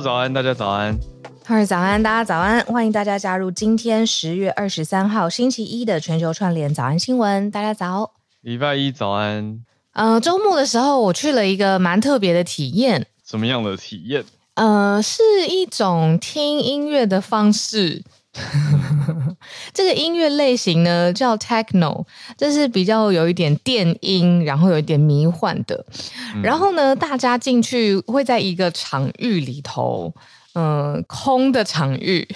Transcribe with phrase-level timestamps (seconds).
[0.00, 0.98] 早安，大家早安。
[1.46, 2.64] Hello，早安，大家早安。
[2.64, 7.50] 欢迎大家加入今天十月二十三号星期一的全球串联早安新闻。
[7.50, 8.12] 大家早。
[8.40, 9.60] 礼拜一早安。
[9.92, 13.06] 呃，周末的时候我去了一个蛮特别的体验。
[13.24, 14.24] 什么样的体验？
[14.54, 18.02] 呃，是一种听音乐的方式。
[19.72, 22.04] 这个音乐类型呢叫 techno，
[22.36, 25.84] 这是比较有一点电音，然后有一点迷幻的。
[26.34, 30.12] 嗯、然后呢，大家进去会在一个场域里头，
[30.54, 32.26] 嗯、呃，空的场域。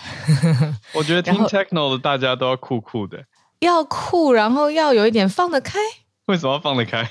[0.95, 3.25] 我觉得听 techno 的大家都要酷酷的，
[3.61, 5.79] 要酷，然后要有一点放得开。
[6.27, 7.11] 为什么要放得开？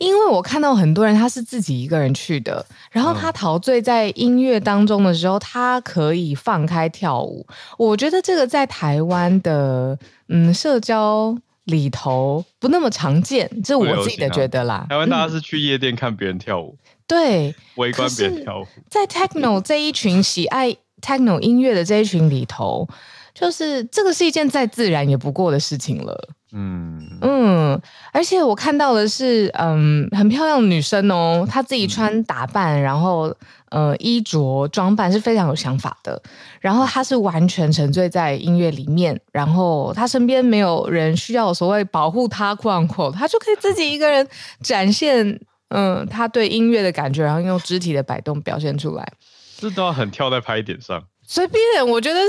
[0.00, 7.46] 因为我看到很多人他是自己一个人去的，然后他陶醉在音乐当中的时候，他可以放开跳舞。
[7.76, 9.96] 我觉得这个在台湾的
[10.28, 14.86] 嗯社交里头不那么常见，这是我自己的觉得啦。
[14.88, 18.66] 台湾大家是去夜店看别人跳舞，嗯、对，围观别人跳舞。
[18.88, 22.88] 在 techno 这一群喜爱 techno 音乐的这一群里头，
[23.34, 26.28] 就是这个是一件再自然也不过的事情了。
[26.52, 27.80] 嗯嗯，
[28.12, 33.32] 而且我看到的是，嗯，很漂亮的女生哦，她自己穿打扮，然后
[33.68, 36.20] 呃，衣着装扮是非常有想法的。
[36.60, 44.26] 然后她是完全沉醉在音乐里面，然后她身边没有人需要所谓保护她，扩扩，她就可以自己一个人
[44.60, 49.12] 展现，嗯，她对音乐的感觉，然后用肢体的摆动表现出来。
[49.56, 51.04] 这都要很跳在拍点上。
[51.32, 52.28] 随便，我觉得是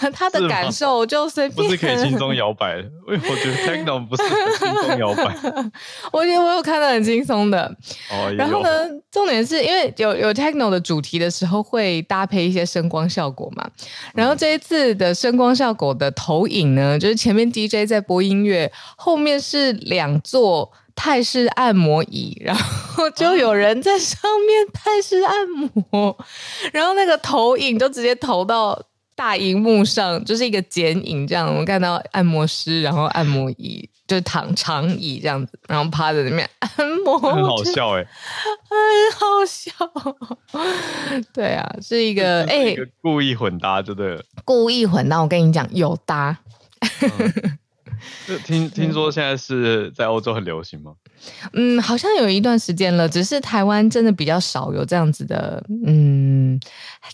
[0.00, 2.82] 他 他的感受就随便，不是可以轻松摇摆的。
[2.82, 4.24] 因 为我觉得 techno 不是
[4.58, 5.32] 轻松摇摆。
[6.10, 7.64] 我觉得我有看到很轻松的。
[8.10, 8.68] 哦，然后呢，
[9.12, 13.70] 重点是因为有有 techno 的主题的时候会搭配一些声光效果嘛。
[14.14, 20.72] 然后这一次的声光效果的投影呢，就是前面 DJ 在播音乐，后面是两座。
[20.96, 25.34] 泰式按摩椅，然后就有人在上面泰式按
[25.90, 26.16] 摩，
[26.72, 28.80] 然后那个投影就直接投到
[29.16, 31.46] 大荧幕上，就是一个剪影这样。
[31.48, 36.70] 我们看到按摩师，然后按摩椅就躺长椅这样子，然后趴在里面按
[37.04, 38.06] 摩， 很好笑哎，
[38.70, 39.72] 很好笑。
[41.32, 44.24] 对啊，是一个哎，故意混搭，对不对？
[44.44, 46.38] 故意混搭，我跟你讲，有搭。
[48.44, 50.92] 听听说现在是在欧洲很流行吗？
[51.54, 55.64] 嗯，好像有一段时间了，只是台湾真的比较少有这样子的。
[55.86, 56.60] 嗯，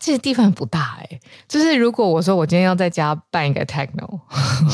[0.01, 1.21] 这些地方不大哎、欸。
[1.47, 4.21] 就是如果我说我今天要在家办一个 techno，、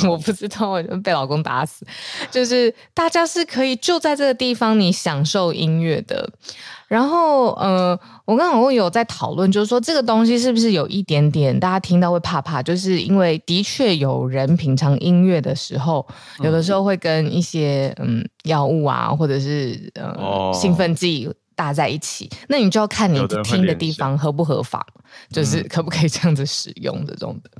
[0.02, 1.86] 嗯、 我不知道我就被老公打死。
[2.30, 6.30] 就是大家是可以就在这个地方你享受音乐的。
[6.88, 16.06] 然后，呃，我跟老公有在讨论，就是说这个东西是不是有一点点大家听到会怕怕，就是因为的确有人品尝音乐的时候，
[16.44, 24.86] 有的时候会跟一些嗯药物啊，或者是呃、哦、兴奋剂搭在一起，那你就要看你听的地方合不合法，
[25.30, 27.50] 就是可不可以这样子使用这种的。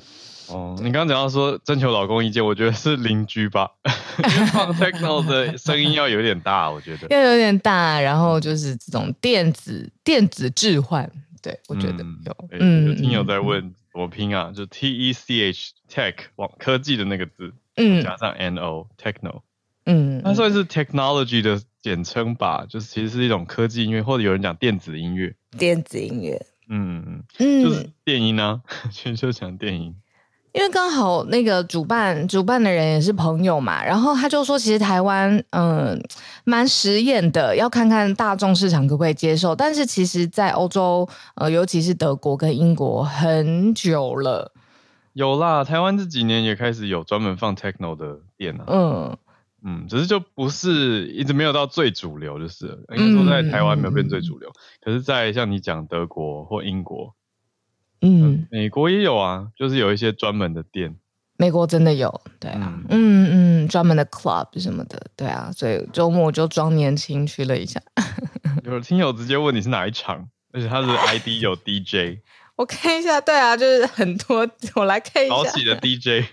[0.48, 3.70] 哦，你刚刚讲到说征求老公意见，我觉得是邻居吧，
[4.52, 7.08] 放 techno 的声音要有点大，我觉得。
[7.08, 11.10] 要有点大，然后就是这种电子电子置换，
[11.42, 12.48] 对我觉得有。
[12.52, 19.40] 嗯，有听友在问怎么拼啊，就 T E C H Tech 网科技的那个字，嗯，加上 N O techno，
[19.84, 28.60] 嗯，它算是 technology 的简称吧，就是其实是一种科技音乐，或者有人讲电子音乐，电子音乐，嗯嗯，就是电音啊，
[28.92, 29.94] 全球讲电音。
[30.56, 36.02] 因为刚好那个主办主办的人也是朋友嘛，然后他就说，其实台湾嗯
[36.44, 39.54] 蛮实验的，要看看大众市场可不可以接受。
[39.54, 44.50] 但是其实，在欧洲呃，尤其是德国跟英国很久了，
[45.12, 48.64] 有啦，台湾这几年也开始有专门放 techno 的店啊。
[48.68, 49.16] 嗯
[49.62, 54.48] 嗯，只是就不是一直没有到最主流，就是应该说在台湾没有变最主流。
[54.48, 57.14] 嗯、可是，在像你讲德国或英国。
[58.06, 60.96] 嗯，美国也有啊，就是有一些专门的店。
[61.38, 67.78] 美国真的有，对啊，嗯嗯，专、嗯、门的 club 什么的，对啊，所以周末我就装年轻去了一下。
[68.64, 72.20] 有听友直接问你是哪一场，而且他的 ID 有 DJ。
[72.56, 75.34] 我看一下，对啊，就是很多，我来看一下。
[75.34, 76.26] 早起的 DJ。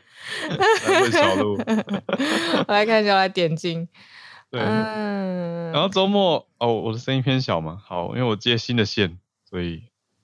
[0.87, 1.57] 问小路。
[2.65, 3.89] 我来看一下，我来点进。
[4.49, 4.61] 对。
[4.61, 5.69] 嗯。
[5.73, 9.19] 然后周末哦，我的声音偏小嘛，好，因为我接新的线，
[9.49, 9.83] 所以。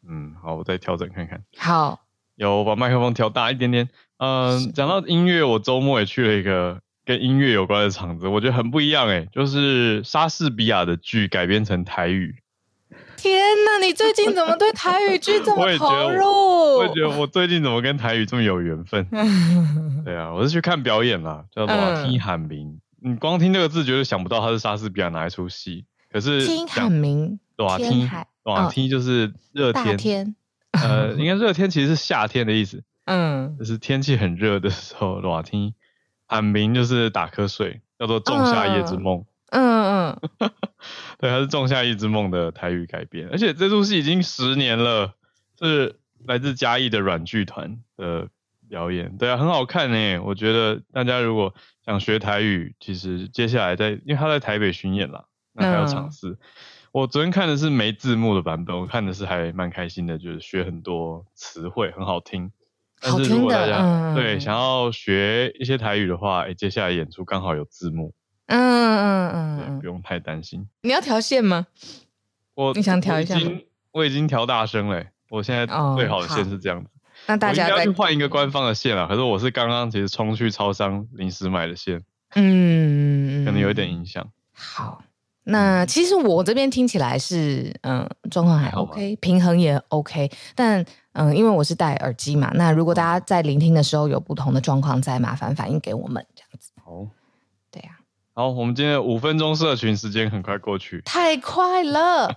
[0.10, 1.42] 嗯，好，我再调整看看。
[1.58, 2.00] 好，
[2.36, 3.88] 有把麦克风调大一点点。
[4.18, 12.36] 嗯，讲到音乐，我周末也去了一个跟音乐有关的场子，我觉得很不一样诶，就是莎士比亚的剧改编成台语。
[13.16, 13.34] 天
[13.66, 16.26] 哪，你最近怎么对台语剧这么投入？
[16.80, 19.06] 我也觉得我最近怎么跟台语这么有缘分？
[20.06, 21.76] 对啊，我是去看表演啦，叫做
[22.06, 22.68] 《听喊名》。
[23.02, 25.86] 你光听这个字，绝对想不到它是莎士比亚哪一出戏。
[26.12, 28.10] 可是听喊鸣，对啊，听。
[28.46, 30.34] 暖天就是热天，
[30.72, 32.84] 呃，应该热天其实是夏天的意思。
[33.04, 35.74] 嗯，就是天气很热的时候，热天
[36.26, 39.20] 喊名就是打瞌睡，叫做《仲夏夜之梦》。
[39.50, 40.52] 嗯嗯，嗯
[41.20, 45.14] 对，它是《仲夏夜之梦》的台语改编，而且这出戏已经十年了，
[45.60, 48.30] 是来自嘉义的软剧团的
[48.68, 49.18] 表演。
[49.18, 51.54] 对啊，很好看诶，我觉得大家如果
[51.86, 56.30] 想学台语，其实接下来在，因为他在台北巡演啦，那还要尝试。
[56.30, 56.38] 嗯
[56.92, 62.52] 我昨天看的是没字幕的版本，我看的是还蛮开心的，就是学很多词汇，很好听。
[63.00, 68.14] 但是如果大家对想要学一些台语的话，哎，接下来演出刚好有字幕，
[68.48, 70.68] 嗯嗯嗯，对，不用太担心。
[70.82, 71.68] 你要调线吗？
[72.56, 73.42] 我你想调一下吗？
[73.42, 75.66] 我已经我已经调大声了，我现在
[75.96, 76.88] 最好的线是这样子。
[76.88, 82.04] 哦、那大家要去换一个官方的线了，可是我是刚刚其实冲去超商临时买的线，
[82.36, 84.30] 嗯，可能有一点影响。
[84.54, 85.04] 好。
[85.50, 96.72] 那其实我这边听起来是，嗯，状况还 OK，平衡也 OK，但嗯，因为我是戴耳机嘛，那如果大家在聆听的时候有不同的状况，再麻烦反映给我们这样子。
[96.86, 97.08] 好，
[97.72, 97.98] 对呀、啊。
[98.36, 102.30] 好，我们今天五分钟社群时间很快过去，太快了。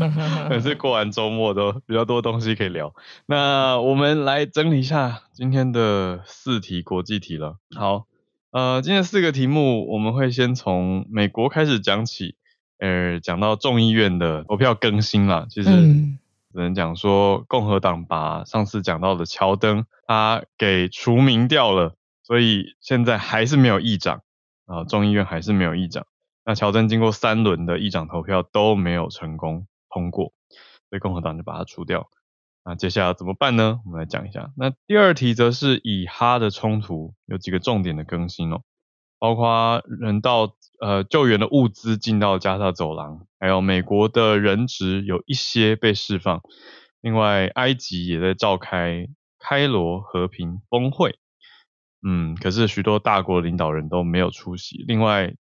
[0.48, 2.94] 可是过完周末都比较多东西可以聊。
[3.26, 7.58] 那我们来整理一下今天的四题国际题了。
[7.76, 8.06] 好，
[8.50, 12.36] 呃，今天四个题目我们会先从美国开始讲起。
[12.78, 21.94] 呃，讲到众议院的投票更新了，其实只能讲说共和党把上次讲到的乔登他给除名掉了，
[22.24, 24.22] 所以现在还是没有议长
[24.66, 26.04] 啊，众议院还是没有议长。
[26.44, 30.32] 那乔登经过三轮的议长投票都没有成功通过，
[30.90, 32.10] 所以共和党就把他除掉。
[32.64, 33.80] 那接下来怎么办呢？
[33.84, 34.50] 我们来讲一下。
[34.56, 38.62] 那第二题则是以哈的冲突有几个重点的更新哦，
[39.20, 40.56] 包括人道。
[40.80, 46.42] 呃，救援的物资进到加沙走廊，还有美国的人质有一些被释放。
[47.00, 49.06] 另外，埃及也在召开
[49.38, 51.18] 开罗和平峰会，
[52.06, 54.84] 嗯，可是许多大国领导人都没有出席。
[54.88, 55.34] 另外，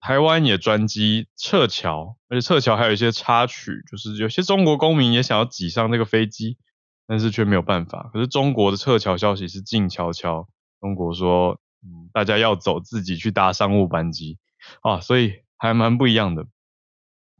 [0.00, 6.58] 台湾也专机撤侨，而且撤侨还有一些插曲，就是有些中国公民也想要挤上那个飞机，
[7.06, 8.10] 但是却没有办法。
[8.12, 10.46] 可是中国的撤侨消息是静悄悄，
[10.80, 14.38] 中国说，嗯，大家要走，自己去搭商务班机。
[14.82, 16.46] 啊，所以还蛮不一样的。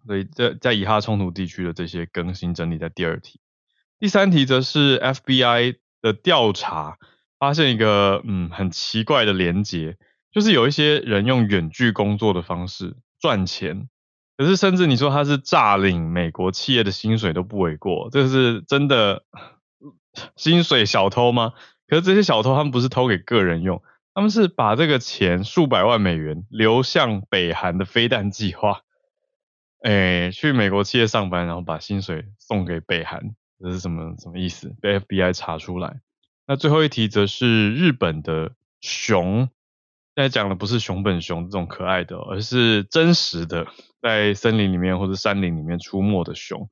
[0.07, 3.41] 所以在在以哈冲突地区的这些更新整理在第二题，
[3.99, 6.99] 第三题则是 FBI 的调查
[7.41, 9.97] 发现一个嗯很奇怪的连结，
[10.31, 13.89] 就是有一些人用远距工作的方式赚钱，
[14.37, 19.25] 可是甚至你说他是诈领美国企业的薪水都不为过，这是真的
[20.37, 21.53] 薪水小偷吗？
[21.89, 23.83] 可是这些小偷他们不是偷给个人用。
[24.17, 28.81] 他们是把这个钱数百万美元流向北韩的飞弹计划，
[29.83, 34.75] 诶，去美国企业上班，然后把薪水送给北韩，这是什么什么意思？
[34.81, 36.01] 被 FBI 查出来。
[36.47, 39.51] 那最后一题则是日本的熊，
[40.15, 43.67] 现在讲的不是熊本熊这种可爱的，而是真实的
[44.01, 46.71] 在森林里面或者山林里面出没的熊，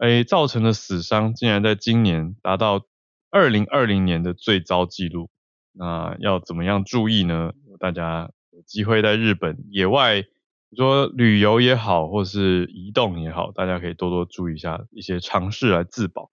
[0.00, 2.84] 诶，造成的死伤竟然在今年达到
[3.30, 5.30] 二零二零年的最糟纪录。
[5.76, 7.52] 那要怎么样注意呢？
[7.80, 10.24] 大家有机会在日本野外，
[10.70, 16.30] 你说旅游也好，或是移动也好，大家可以多多注意一下一些常识来自保。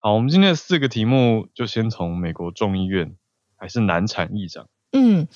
[0.00, 3.14] 好，我们今天的四个题目就先从美国众议院
[3.56, 4.66] 还是难产议长。
[4.92, 5.28] 嗯，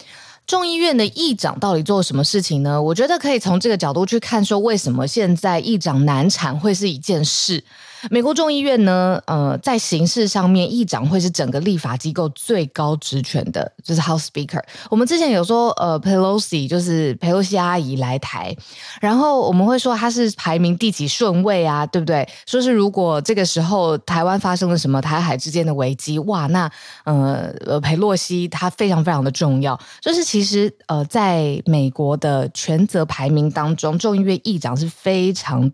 [0.47, 2.83] 众议院的议长到底做什么事情呢？
[2.83, 7.63] 我觉得可以从这个角度去看，说为什么现在议长难产会是一件事。
[8.11, 14.63] 美国众议院呢，呃，在形式上面，议长会是整个立法机构最高职权的，就是 House Speaker。
[14.91, 18.55] 我们之前有说，呃，Pelosi 就是裴洛西阿姨来台，
[19.01, 22.29] 然后我们会说她是排名第几顺位啊，对不对？
[22.47, 26.71] 说是如果这个时候台湾发生了什么台海之间的危机，哇，那
[27.05, 29.79] 呃，呃，裴洛西她非常非常的重要。
[30.01, 35.71] 就是其实呃，在美国的权责排名当中，众议院议长是非常。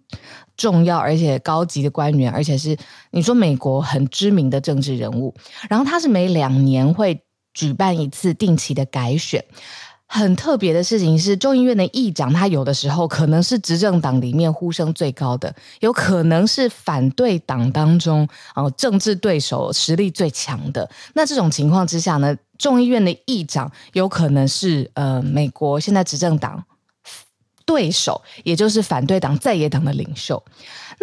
[0.61, 2.77] 重要而且高级的官员，而且是
[3.13, 5.35] 你说美国很知名的政治人物。
[5.71, 7.19] 然后他是每两年会
[7.55, 9.43] 举办一次定期的改选。
[10.13, 20.91] 很特别的事情是，众议院的议长他有的时候可能是执政党里面呼声最高的，有可能是反对党当中哦政治对手实力最强的。
[21.15, 26.63] 那这种情况之下呢，众议院的议长有可能是呃美国现在执政党。
[27.65, 30.43] 对手，也就是反对党在野党的领袖。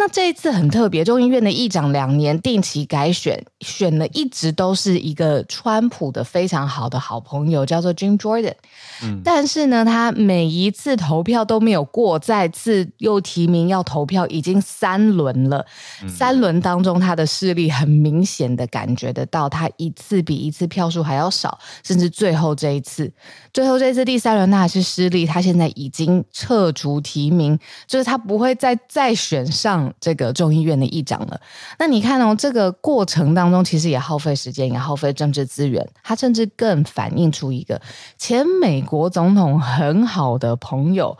[0.00, 8.54] 那这一次很特别，众议院的议长两年定期改选，选的一直都是一个川普的非常好的好朋友，叫做 Jim Jordan。
[9.02, 15.66] 嗯，但是呢，他每一次投票都没有过，再次又提名要投票，已经三轮了。
[16.04, 23.12] 嗯，三轮当中，他的势力很明显的感觉得到，他一次比一次票数还要少，甚至最后这一次，
[23.52, 26.24] 最后这一次第三轮那还是失利，他现在已经
[26.58, 29.92] 撤除提名，就是他不会再再选上。
[30.00, 31.40] 这个众议院的议长了，
[31.78, 35.86] 那你看哦，这个过程当中其实也耗费时间，也耗费政治资源。
[36.02, 37.80] 他甚至更反映出一个
[38.16, 41.16] 前美国总统很好的朋友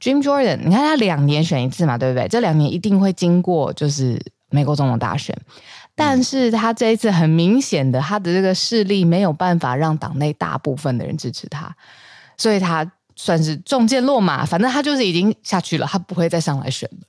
[0.00, 0.58] Jim Jordan。
[0.64, 2.28] 你看他两年选一次嘛，对不对？
[2.28, 5.36] 这两年一定会经过就是美国总统大选，
[5.94, 11.74] 但是他这一次很明显的，他的这个势力没有办法让党内大部分的人支持他，
[12.36, 14.44] 所以他算是中箭落马。
[14.44, 17.06] 反正他就是已经下去了，他不会再上来选了。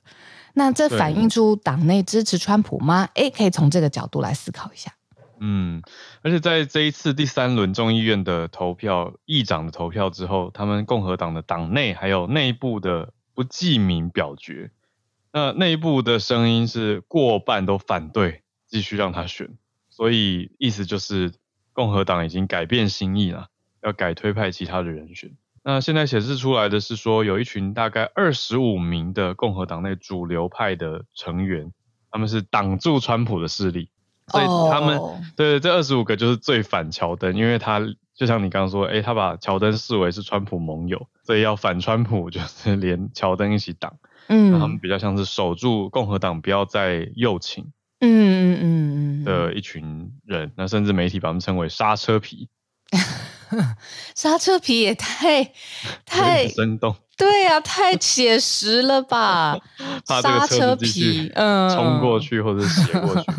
[0.53, 3.09] 那这反映出党内支持川普吗？
[3.13, 4.93] 哎，可以从这个角度来思考一下。
[5.39, 5.81] 嗯，
[6.21, 14.71] 而且在这一次第三轮众议院的投票，议长的投票之后，他们共和党的党内还有内部的不记名表决，
[15.33, 19.57] 那内部的声音是过半都反对继续让他选，
[19.89, 21.33] 所以意思就是
[21.73, 23.49] 共和党已经改变心意了，
[23.83, 25.35] 要改推派其他的人选。
[25.67, 31.71] 那现在显示出来的是说，有一群大概二十五名的共和党内主流派的成员，
[32.11, 33.89] 他们是挡住川普的势力，
[34.27, 35.15] 所以他们、oh.
[35.35, 37.81] 对这二十五个就是最反乔登，因为他
[38.13, 43.91] 就像你刚刚说，诶，他把乔登视为是川普盟友，所以要反川普 就是连乔登一起挡，
[44.27, 47.65] 嗯，他们比较像是守住共和党不要再右倾，
[48.01, 52.49] 嗯嗯嗯嗯的一群人，那甚至媒体把他们称为刹车皮。
[54.15, 55.43] 刹车皮也太
[56.05, 59.57] 太生动，对呀、啊，太写实了吧？
[60.05, 63.31] 刹车皮，嗯，冲过去或者斜过去，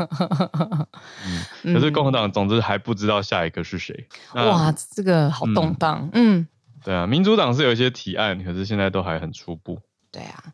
[1.65, 4.09] 嗯，可是共和党总之还不知道下一个是谁。
[4.35, 6.49] 哇，这个好动荡，嗯，嗯
[6.85, 9.81] 对啊，民主党是有一些提案，可是现在都还很初步。
[10.11, 10.45] 对啊。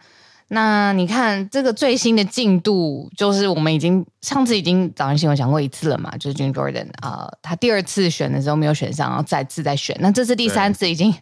[0.54, 11.14] 那你看这个最新的进度，就是我们已经上次已经早上新闻讲过一次了嘛，就是 Jim Jordan 啊、呃，他第二次选的时候没有选上，然后再次再选，那这次第三次已经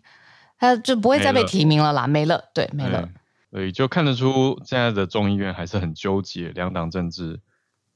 [0.59, 3.09] 他就不会再被提名了啦，没了，没了对，没了。
[3.53, 7.39] 所以就看得出现在的众议院还是很纠结，两党政治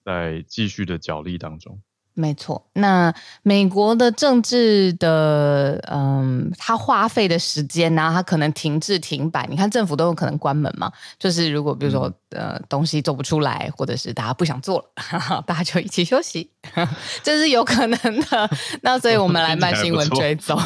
[0.05, 1.81] 在继续的角力当中。
[2.17, 9.45] 没错，那美国的政治的，嗯，它花费的时间呢、啊，他可能停滞停摆。
[9.51, 16.49] 你看政府都有可能关门嘛，就是如果比如说，嗯、呃，东西做不出来，或者是大家不想做了，哈哈，大家就一起休息，
[17.25, 18.51] 这是有可能的。
[18.83, 20.57] 那所以我们来慢新闻追踪，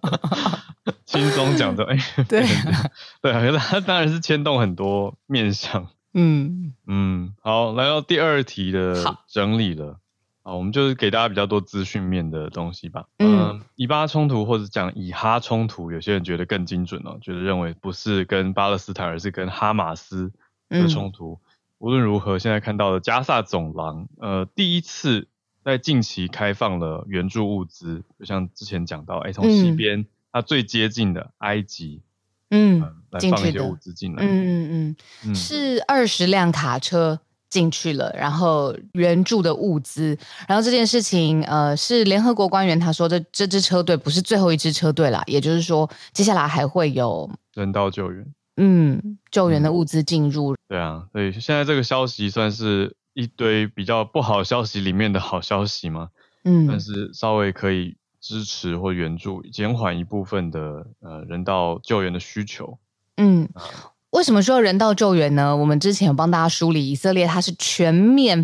[1.06, 2.46] 轻松 讲的，哎，对
[3.22, 9.96] 对，他当然是牵动很多面向，嗯嗯，好，来到第二题的整理了。
[10.46, 13.06] 啊，我们就是给大家比较多资讯面的东西吧。
[13.18, 20.30] 嗯，呃、以巴冲突或者讲以哈冲突，有些人觉得更精准哦，觉得认为不是跟巴勒斯坦，而是跟哈马斯
[20.68, 21.32] 的冲突。
[21.32, 25.26] 嗯、无论如何，现在看到的加萨走廊，呃，第一次
[25.64, 32.02] 在近期开放了援助物资，就像之前讲到，哎，从西边、嗯、它最接近的埃及，
[32.50, 34.22] 嗯、呃，来放一些物资进来。
[34.22, 37.18] 嗯嗯嗯，嗯是二十辆卡车。
[37.48, 40.16] 进去了，然后援助的物资，
[40.48, 48.26] 然后这件事情，呃，是联合国官员他说这，这支车队不是最后一支车队了，也就是说，接下来还会有人道救援，
[48.56, 50.52] 嗯，救援的物资进入。
[50.52, 50.56] 嗯。
[50.68, 56.08] 对啊，所以现在这个消息算是一堆比较不好消息里面的好消息嘛？
[56.42, 62.78] 嗯，但是稍微可以支持或援助，减缓一部分的呃人道救援的需求。
[63.16, 63.48] 嗯。
[64.16, 65.54] 呃为什么说人道救援呢？
[65.54, 68.40] 我们之前有帮大家梳理，以色列它是全面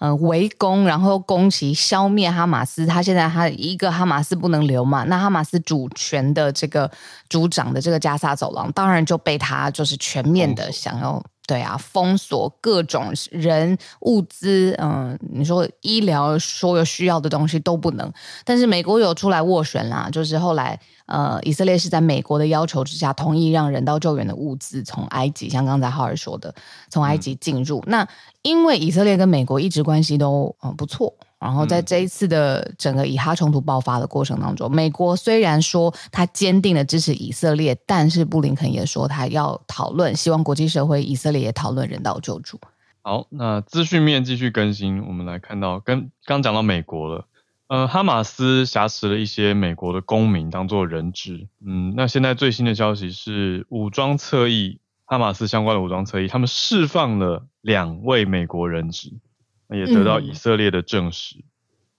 [0.00, 2.84] 嗯、呃、围攻，然后攻击消灭哈马斯。
[2.84, 6.90] 他现在他一个哈马斯不能留嘛，那哈马斯主权的这个
[7.28, 11.22] 主掌的这个加沙走廊，当然就被他就是全面的想要。
[11.52, 18.10] 对啊，封锁各种人物资，嗯，你说医疗所有需要的东西都不能。
[18.42, 26.54] 但是美国有出来斡旋啦，就是后来呃，以色列是在美国的要求之下，同意让人道救援的物资从埃及，像刚才浩尔说的，
[26.88, 27.80] 从埃及进入。
[27.80, 28.08] 嗯、那
[28.40, 31.12] 因为以色列跟美国一直关系都嗯不错。
[31.42, 42.60] 然后在这一次的整个以哈冲突爆发的过程当中，美国虽然说他坚定的支持以色列，但是布林肯也说他要讨论，希望国际社会以色列也讨论人道救助。
[43.02, 47.26] 好，那资讯面继续更新，我们来看到跟刚讲到美国了，
[47.66, 51.48] 呃，哈马斯挟持了一些美国的公民当做人质。
[51.66, 59.31] 嗯，那现在最新的消息是，武装侧翼，哈马斯相关的武装侧翼，他们释放了两位美国人质，那
[59.72, 61.38] 也得到以色列的证实。
[61.38, 61.44] 嗯、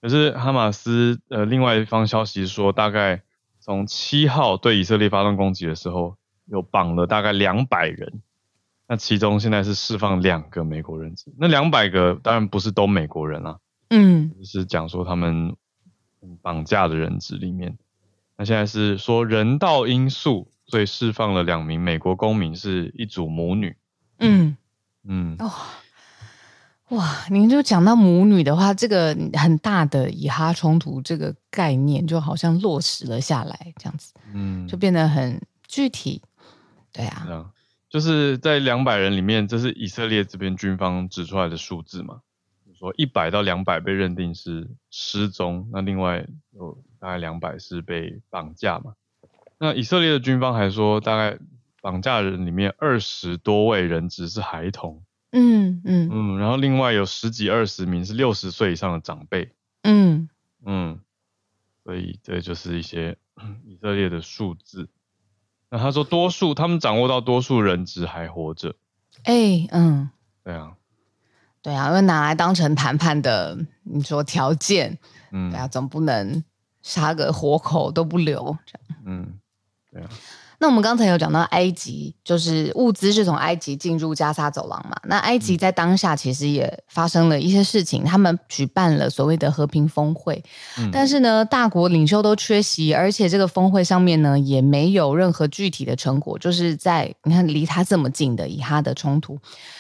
[0.02, 3.24] 可是哈马斯呃，另外一方消息说，大概
[3.60, 8.22] 从七号对以色列发动攻击的时候，有绑了大概两百人。
[8.88, 13.58] 那其中现在是释放两个美国人质，那两百个当然不是都美国人啊，
[13.90, 15.56] 嗯，就是讲说他们
[16.42, 17.78] 绑架的人质里面，
[18.38, 23.76] 那现在是说人道因素，所以释放了两名美国公民，是一组母女，
[24.20, 24.58] 嗯。
[25.06, 25.52] 嗯，哦，
[26.94, 36.22] 哇，您就讲到母女的话，这个很大的以哈冲突这个概念就好像落实了下来，这样子，嗯，就变得很具体，
[36.92, 37.50] 对啊。
[37.90, 42.22] 就是在两百人里面，这是以色列这边军方指出来的数字嘛？
[42.78, 48.94] 说一百到两百被认定是失踪，那另外有大概两百是被绑架嘛？
[49.60, 51.38] 那以色列的军方还说，大概
[51.82, 55.03] 绑架人里面二十多位人质是孩童，
[55.34, 60.30] 嗯嗯嗯，然后另外有十几二十名是六十岁以上的长辈，嗯
[60.64, 61.00] 嗯，
[61.84, 63.18] 所以这就是一些
[63.66, 64.88] 以色列的数字。
[65.70, 68.76] 那他说，多数他们掌握到多数人质还活着。
[69.24, 70.10] 哎、欸，嗯，
[70.44, 70.78] 对啊，
[71.64, 75.00] 对啊，因为拿来当成谈判的，你说条件，
[75.32, 76.44] 嗯，对啊，总不能
[76.84, 79.40] 杀个活口都不留，这样，嗯，
[79.92, 80.10] 对啊。
[80.64, 84.96] 那我们刚才有讲到埃及，就是物资是从埃及进入加沙走廊嘛？
[85.04, 90.42] 那埃及在当下其实也发生了一些事情，他们举办了所谓的和平峰会，
[90.78, 99.38] 嗯、但是呢，大国领袖都缺席，而且这个峰会上面呢也没有任何具体的成果，就是在你看离他这么近的以哈的冲突，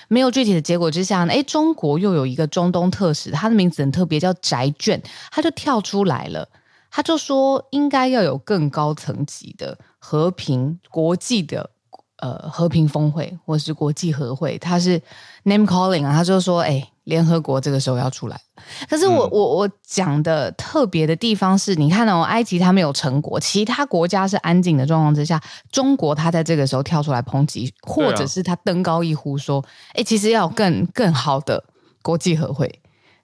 [0.10, 6.46] 没有具体的结果之下呢，诶，中国又有一个中东特使，他的名字很特别，叫翟隽，他就跳出来了。
[6.96, 11.72] 他就说，应该要有更高层级的和平国际的
[12.18, 14.60] 呃和平峰会，或是国际和会。
[14.60, 15.02] 他是
[15.44, 18.40] name calling 啊，他就说，哎，联合国这个时候要出来。
[18.88, 31.64] 可是我、嗯、我我讲的特别的地方是，你看哦，埃及他没有成果，其他国家是安静的状况之下，中国他在这个时候跳出来抨击，或者是他登高一呼说，哎，其实要有更更好的
[32.04, 32.84] 国际和会，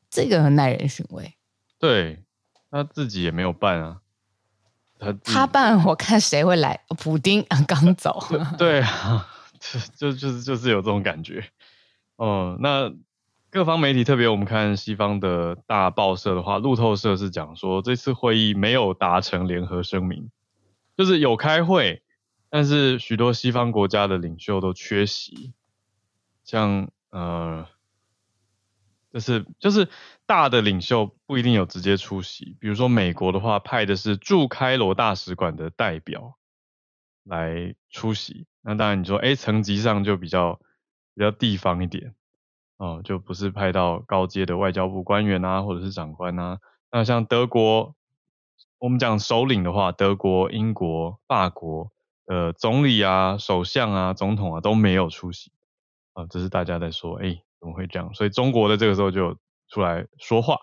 [0.09, 1.35] 这个很耐人寻味。
[1.77, 2.23] 对。
[2.71, 4.01] 他自己也没有办啊，
[4.99, 6.79] 他他办，我看谁会来？
[6.97, 8.23] 普丁刚走，
[8.57, 9.27] 对啊，
[9.59, 11.43] 就就就是就是有这种感觉。
[12.15, 12.93] 哦、嗯，那
[13.49, 20.29] 各方媒体，特别我们看西方的大报社的话，路透社是讲说这次会议没有达成联合声明，
[20.95, 22.03] 就是有开会，
[22.49, 25.53] 但是许多西方国家的领袖都缺席，
[26.43, 27.65] 像呃。
[29.11, 29.89] 就是就是
[30.29, 36.37] 大的领袖不一定有直接出席，比如说美国的话派的是驻开罗大使馆的代表
[37.23, 40.59] 来出席，那当然你说哎层级上就比较
[41.15, 42.13] 比较地方一点
[42.77, 46.59] 哦，就不是派到高阶的外交部官员啊或者是长官啊，
[46.91, 47.95] 那像德国，
[48.77, 51.91] 我们讲首领的话，德国、英国、法国
[52.27, 55.51] 的总理啊、首相啊、总统啊都没有出席
[56.13, 57.41] 啊，这是大家在说哎。
[57.59, 58.13] 怎么会这样？
[58.13, 59.35] 所以中国的这个时候就
[59.69, 60.57] 出来说话。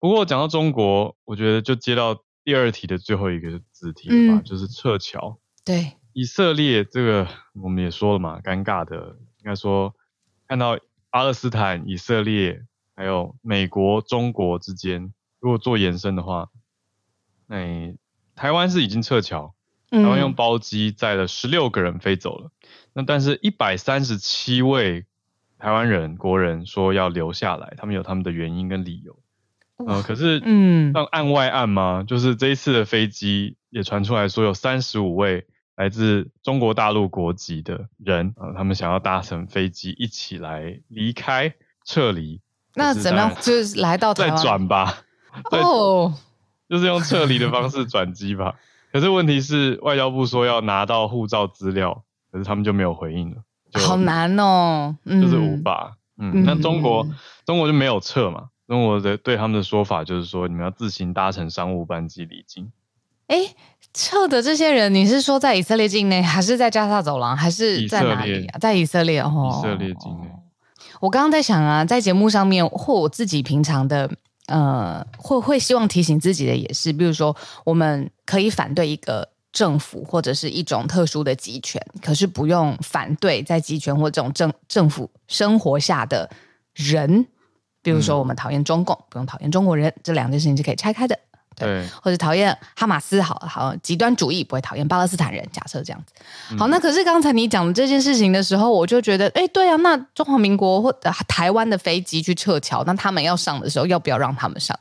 [0.00, 5.38] 不过讲到中国，我觉得就接到第二题的最后一个子题了吧，嗯、就是撤侨。
[5.64, 7.28] 对，以色列这个
[7.60, 9.92] 我们也说了嘛，尴尬的应该说
[10.46, 10.78] 看到
[11.10, 16.48] 巴勒斯坦、以色列还有美国、中国之间，如果做延伸的话，
[17.48, 17.96] 那
[18.36, 19.54] 台湾是已经撤侨，
[19.90, 22.52] 台湾用包机载了十六个人飞走了。
[22.62, 25.06] 嗯、那但是一百三十七位。
[25.58, 29.18] 台湾人、国人说要留下来，他们有他们的原因跟理由。
[29.86, 32.04] 呃，可是，嗯，像案外案吗？
[32.06, 42.40] 就是这一次的飞机也传出来说，有三十五位来自中国大陆国籍的人，呃，他们想要搭乘飞机一起来离开、撤离。
[42.74, 43.32] 那怎么样？
[43.40, 44.98] 就是来到台湾再转吧。
[45.52, 46.12] 哦，
[46.68, 48.56] 就是用撤离的方式转机吧。
[48.90, 53.42] 可是问题是，外交部说要拿到护照资料，可是他们就没有回应了。
[53.74, 55.96] 好难哦，就是无法。
[56.20, 57.06] 嗯，那、嗯、中国，
[57.46, 58.48] 中国就没有撤嘛？
[58.66, 62.70] 中国的对他们的说法就是说，你们要自行搭乘商务班机离境。
[63.28, 63.54] 哎，
[63.92, 68.58] 撤的这些人，你是说在以色列境内，还是在加沙走廊，还是在哪里啊？
[68.58, 70.28] 在以色列哦，以色列境内。
[71.00, 74.10] 我刚刚在想啊，在节目上面或我自己平常的，
[74.46, 79.28] 呃，会会希望提醒自己的也是，比如说，我们可以反对一个。
[79.52, 86.30] 政府或者是一种特殊的集权，可是不用反对在集权或这种政政府生活下的
[86.74, 87.26] 人，
[87.82, 91.18] 比如说我们讨厌中共，嗯、不用讨厌中国人，这两件事情是可以拆开的。
[91.56, 96.14] 对，或者讨厌哈马斯，好好极端主义不会讨厌巴勒斯坦人，假设这样子。
[96.56, 100.92] 好，那可是刚才你讲的这件事情的时候，我就觉得，哎，对啊，那中华民国或
[101.26, 104.78] 台湾的飞机去撤侨，那他们要上的时候，要不要让他们上？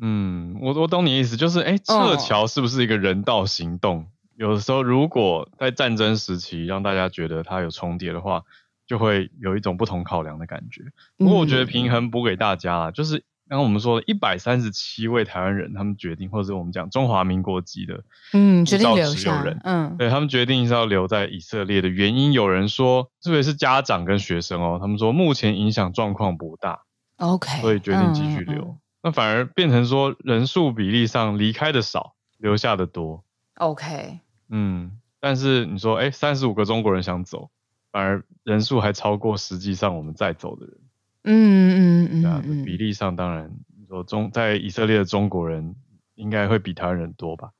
[0.00, 4.00] 嗯，我我懂你意思，就是哎，撤侨是不是一个人道行动？
[4.00, 4.06] 哦、
[4.36, 8.42] 有的时候，如果在战争时期让大家觉得它有重叠的话，
[8.86, 10.82] 就会有一种不同考量的感觉。
[11.16, 13.24] 不过我觉得平衡补给大家啊，就是。
[13.48, 26.80] 刚刚我们说的一百三十七位台湾人，他们决定，或者我们讲中华民国籍的，嗯，决定留下，嗯，对他们决定是要留在以色列的原因，有人说，特别是家长跟学生哦，他们说目前影响状况不大
[27.18, 28.62] ，OK，所以决定继续留。
[28.62, 33.22] 嗯嗯、那反而变成说人数比例上离开的少，留下的多
[33.54, 37.48] ，OK，嗯，但是你说，哎，三十五个中国人想走，
[37.92, 40.76] 反而人数还超过实际上我们在走的人。
[41.22, 45.76] 嗯嗯嗯，啊，比例上当然，你说中在以色列的中国人
[46.16, 47.50] 应该会比台湾人多吧？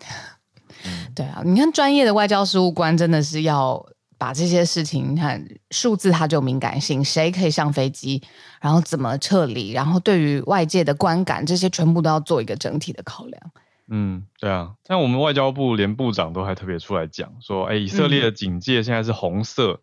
[1.16, 3.82] 对啊，你看专业的外交事务官真的是要
[4.18, 8.22] 把这些事情，你看数字它就敏感性，谁可以上飞机，
[8.60, 13.42] 然后怎么撤离，然后对于外界的观感，这些全部都要做一个整体的考量。
[13.88, 19.80] 嗯，对啊，像我们外交部连部长都还特别出来讲说，哎，以色列的警戒现在是红色，嗯、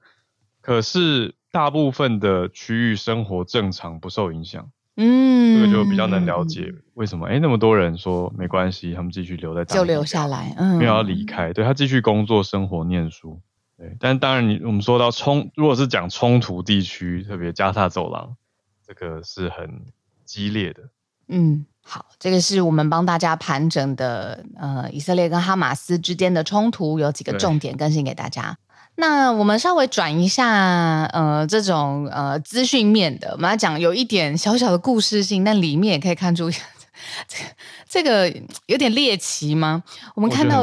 [0.61, 1.35] 可是。
[1.53, 4.71] 大部分的区域生活正常，不受影响。
[4.97, 7.27] 嗯，这个就比较能了解为什么。
[7.27, 11.53] 哎，那么多人说没关系，他们继续留在就留下来，嗯，没有要离开。
[11.53, 13.39] 对，他继续工作、生活、念书。
[13.77, 18.35] 对，但当然，你我们说到冲，如果是讲冲突地区，特别加沙走廊，
[18.85, 19.81] 这个是很
[20.25, 20.83] 激烈的。
[21.27, 28.57] 嗯，好，这个是我们帮大家盘整的，呃，以色列跟哈马斯之间的冲突有几个重点更新给大家。
[28.95, 36.51] 那我们稍微转一下，呃，这种呃资讯面的，我们来讲有一点小小的故事性，但里面也可以看出
[37.27, 37.37] 这
[37.87, 38.33] 这个
[38.67, 39.83] 有点猎奇吗？
[40.15, 40.61] 我们看到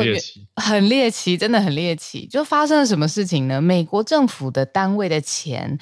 [0.57, 2.27] 很猎奇，真的很猎奇。
[2.27, 3.61] 就发生了什么事情呢？
[3.61, 5.79] 美国政府的单位的钱，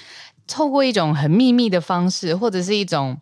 [0.47, 3.21] 透过一种很秘密的方式，或者是一种。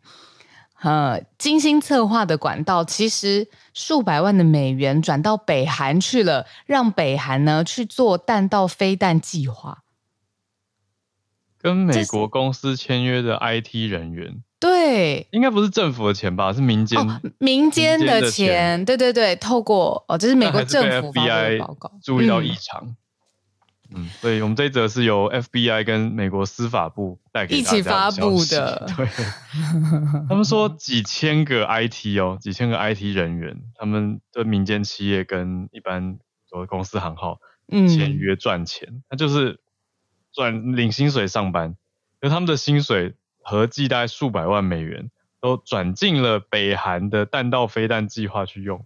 [0.82, 9.82] 呃，精心策划的管道，其实数百万的美元转到北韩去了，让北韩呢去做弹道飞弹计划。
[11.58, 16.52] 跟美国公司签约的 IT 人员，对，应该不是政府的钱吧？
[16.52, 22.96] 是民间、哦、民间的钱，对对对，透过哦，这是美国政府发的报告，注意到异常。
[23.88, 28.84] 嗯所以，我们这一则是由 FBI 跟美国司法部带给大家一起发布的。
[28.96, 29.06] 对，
[30.28, 36.18] 他们说几千个 IT 哦，几千个 IT 人员，他们的民间企业跟一般
[36.50, 37.38] 所谓公司行号
[37.70, 39.60] 签约赚钱，那、嗯、就是
[40.32, 41.76] 赚领薪水上班，
[42.20, 43.14] 而他们的薪水
[43.48, 45.08] 合计大概数百万美元，
[45.40, 48.84] 都转进了北韩的弹道飞弹计划去用。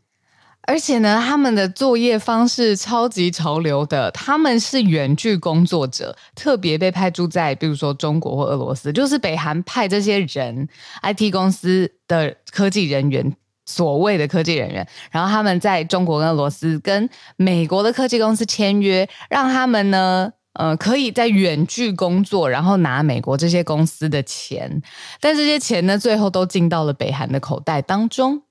[0.64, 10.68] 而且呢，他们的作业方式超级潮流的，他们是远距工作者，特别被派驻在，比如说中国或俄罗斯，就是北韩派这些人
[11.02, 24.82] ，IT 公司的科技人员，所谓的科技人员，然后他们在中国跟俄罗斯跟美国的科技公司签约，让他们呢，呃，可以在远距工作，然后拿美国这些公司的钱，
[25.20, 28.42] 但这些钱呢，最后都进到了北韩的口袋当中。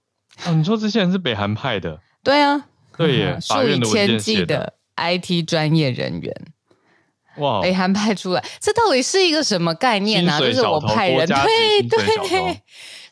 [0.45, 1.99] 哦，你说这些人是北韩派的？
[2.23, 6.33] 对啊，对耶， 数以千计的 IT 专业人员，
[7.37, 10.39] 哇，北韩派出来，这到底是一个什么概念呢、啊？
[10.39, 12.61] 就是我派人，对对，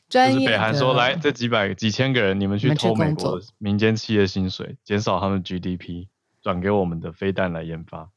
[0.09, 0.47] 专业。
[0.47, 6.07] 北韩说来，这几百几千个人，你们去偷美国民间企业薪水，减少他们 GDP，
[6.41, 8.09] 转给我们的飞弹来研发。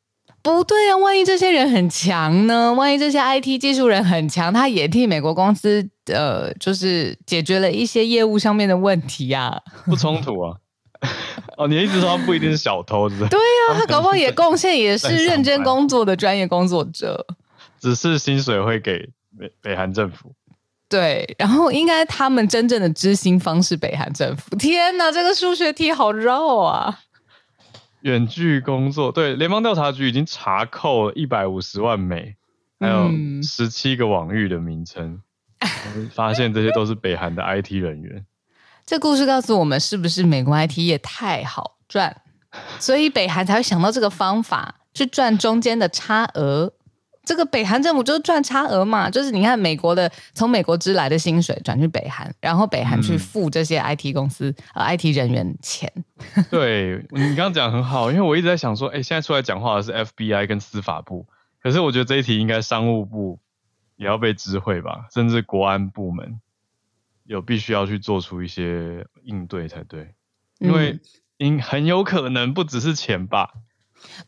[0.43, 2.73] 不对啊，万一这些人很强呢？
[2.73, 9.63] 万一这些 IT 技术人很强，他也替美国公司呃，就是解决了一些业务上面的问题呀、啊？
[9.85, 10.57] 不冲突啊。
[11.57, 13.31] 哦，你一直说他不一定是小偷，是不是？
[13.31, 17.27] 对呀、啊，他搞不好也贡献，也是认真工作的专业工作者。
[17.81, 20.33] 只是薪水会给北北韩政府。
[20.89, 24.57] 对，然后应该他们真正的知心方是北韩政府。
[24.57, 26.99] 天哪，这个数学题好绕啊！
[28.03, 32.37] 远距工作，对，联邦调查局已经查扣了一百五十万美，
[32.79, 33.11] 还有
[33.43, 35.21] 十七个网域的名称，
[35.95, 38.25] 嗯、发现这些都是北韩的 IT 人员。
[38.87, 42.23] 这故事告诉我们，是不是美国 IT 业太好赚，
[42.79, 46.73] 所以北韩才会想到这个方法去赚中间的差额。
[47.31, 55.89] 这个北韩政府就是赚差额嘛，就是你看美国的从美国支来的薪水转去北韩，然后北韩去付这些 IT 公司、嗯、呃 IT 人员钱。
[56.51, 61.25] 对，你刚刚讲很好，因为我一直在想说，哎，现在出来讲话的是 FBI 跟司法部，
[61.63, 63.39] 可是我觉得这一题应该商务部
[63.95, 66.41] 也要被知会吧，甚至国安部门。
[67.27, 70.15] 有必须要去做出一些应对才对，
[70.59, 70.99] 因为
[71.37, 73.53] 因很有可能不只是钱吧。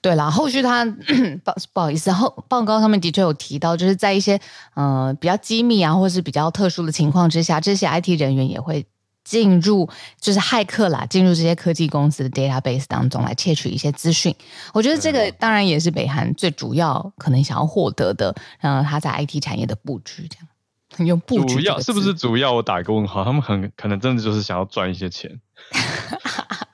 [0.01, 0.85] 对啦，后续他
[1.45, 4.41] 不不好意思，后报告上面的确有提到，就是在一些
[4.75, 8.85] 呃比较机密啊，或是比较特殊的情况之下，这些 IT 人员也会
[9.25, 9.89] 进入，
[10.21, 14.35] 就是骇客啦，进入这些科技公司的 database 当中来窃取一些资讯。
[14.75, 22.53] 我觉得这个当然也是北韩最主要可能想要获得的，呃，他在 IT 产业的布局这样，用布局主要是不是主要？
[22.53, 25.41] 我打一个问号，他们很可能真的就是想要赚一些钱。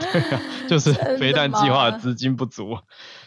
[0.00, 2.78] 对啊，就是 飞弹计划的资金不足，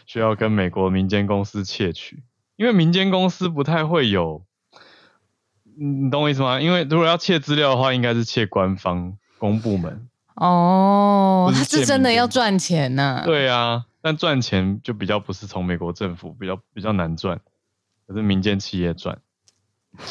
[0.06, 2.22] 需要跟美国民间公司窃取，
[2.56, 4.44] 因为民间公司不太会有，
[5.76, 6.60] 你懂我意思吗？
[6.60, 10.08] 因为如果要窃资料的话，应该是窃官方公部门。
[10.34, 13.24] 哦，是他是真的要赚钱呢、啊？
[13.24, 17.38] 对啊，但赚钱就比较不是从美国政府，比较比较难赚，
[18.06, 19.18] 可是民间企业赚，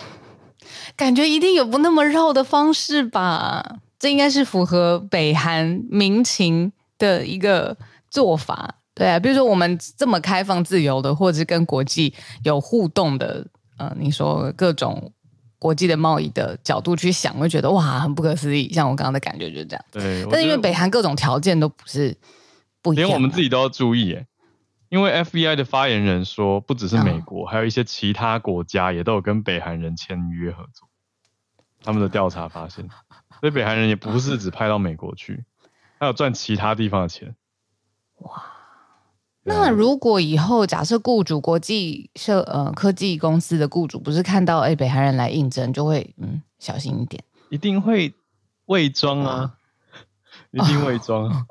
[0.96, 3.80] 感觉一定有不那么绕的方式吧。
[4.02, 7.78] 这应该是符合北韩民情的一个
[8.10, 12.12] 做法，对啊，比如说我们这么开放自由的，或者是跟国际
[12.44, 13.46] 有互动的，
[13.78, 15.14] 呃，你说各种
[15.60, 18.74] 国际的贸易的角度去想，会觉得哇，很不可思议。
[18.74, 19.86] 像我刚刚的感觉就是这样。
[19.92, 22.18] 对，但因为北韩各种条件都不是
[22.82, 24.26] 不一样，连我们自己都要注意耶。
[24.90, 30.90] 因为 FBI 的发言人说，不只是美国，哦，还有一些其他国家也都有跟北韩人签约合作。
[31.84, 32.90] 他们的调查发现。
[33.42, 35.44] 所以北韩人也不是只派到美国去，
[36.00, 37.36] 还有赚其他地方的钱。
[38.20, 38.44] 哇，
[39.44, 48.14] 那如果以后假设雇主国际社呃科技公司的雇主不是看到哎北韩人来应征，就会嗯小心一点，一定会
[48.68, 49.54] 伪装啊，
[50.52, 51.24] 一定伪装。
[51.28, 51.46] 哦、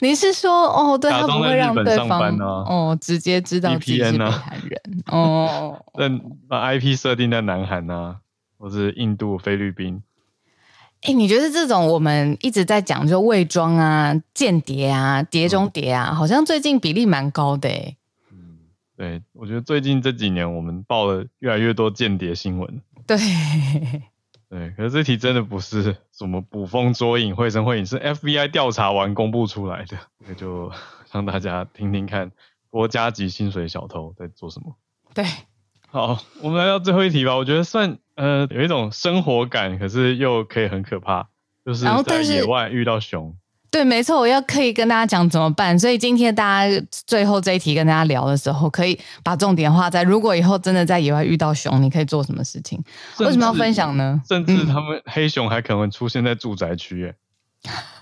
[0.00, 6.06] 你是说哦，对他不会让对方啊，哦直接知道自己是北韩人哦， 那
[6.46, 8.18] 把 IP 设定在南韩啊，
[8.58, 10.02] 或是印度、菲律宾。
[11.02, 17.96] 哎，你觉得这种我们一直在讲就伪装啊、间谍啊、谍中谍啊，好像最近比例蛮高的哎。
[18.30, 18.58] 嗯，
[18.96, 22.82] 对，我觉得最近这几年我们报了越来越多间谍新闻。
[23.06, 23.16] 对，
[24.50, 29.96] 对，可是这题真的不是什么捕风捉影、绘声绘影，是 FBI 调查完公布出来的。
[30.28, 30.70] 那就
[31.10, 32.30] 让大家听听看，
[32.68, 34.76] 国家级薪水小偷在做什么。
[35.14, 35.24] 对。
[35.92, 37.34] 好，我们来到最后一题吧。
[37.34, 41.26] 我觉得算呃有一种生活感，可是又可以很可怕，
[41.64, 43.34] 就是在野外遇到熊。
[43.70, 45.78] 对，没错，我要可以跟大家讲怎么办。
[45.78, 52.82] 所以今天大家最后这一题跟大家聊的时候，可以把重点画在：如果以后真的在野外遇到熊，你可以做什么事情？
[53.20, 54.20] 为什么要分享呢？
[54.28, 57.14] 甚至他们黑熊还可能会出现在住宅区耶。
[57.64, 57.72] 嗯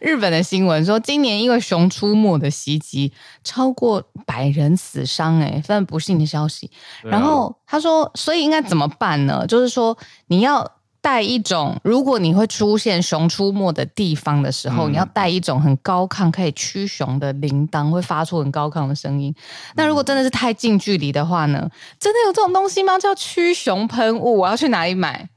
[0.00, 3.12] 日本的新闻说，今年因为熊出没的袭击，
[3.44, 6.70] 超过百人死伤，哎，非常不幸的消息。
[7.02, 9.46] 啊、然后他说，所以应该怎么办呢？
[9.46, 19.32] 就是说，你要带一种，如果你会出现熊出没的地方的时候，嗯、你要带一种很高亢可以驱熊的铃铛，会发出很高亢的声音。
[19.76, 21.70] 那如果真的是太近距离的话呢？
[22.00, 22.98] 真的有这种东西吗？
[22.98, 24.38] 叫驱熊喷雾？
[24.38, 25.28] 我要去哪里买？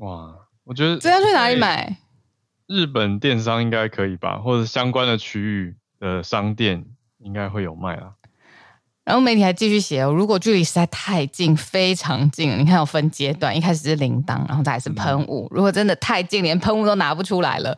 [0.00, 1.96] 哇，我觉得这要去哪里买？
[2.66, 6.84] 日本电商应该可以吧，或者相关的区域的商店
[7.18, 8.12] 应该会有卖啊。
[9.04, 15.46] 然后媒体还继续写哦，如果距离实在太近，非常近，你看有分阶段，一开始是铃铛，然后再是喷雾。
[15.50, 17.76] 如果真的太近，连喷雾都拿不出来了，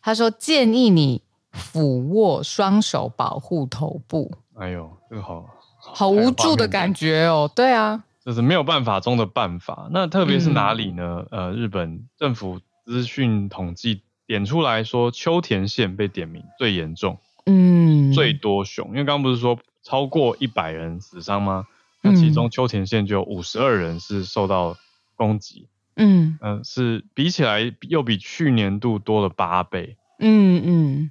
[0.00, 1.20] 他说建议你
[1.52, 4.32] 俯卧，双手保护头部。
[4.58, 7.50] 哎呦，这个好好无助的感觉哦。
[7.54, 9.88] 对啊，就是没有办法中的办法。
[9.90, 11.26] 那特别是哪里呢？
[11.30, 14.00] 嗯、呃，日本政府资讯统计。
[14.26, 21.66] 点出来说，秋田县被点名最严重，嗯，最多熊，因为刚刚不是说超过一百人死伤吗？
[22.00, 24.76] 那其中秋田县就有五十二人是受到
[25.16, 31.10] 攻击，嗯，嗯、呃，是比起来又比去年度多了八倍，嗯嗯，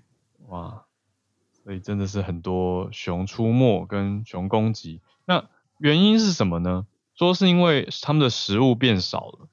[0.50, 0.84] 哇，
[1.64, 5.46] 所以真的是很多熊出没跟熊攻击，那
[5.80, 6.86] 原因是什么呢？
[7.16, 9.48] 说是因为他们的食物变少了，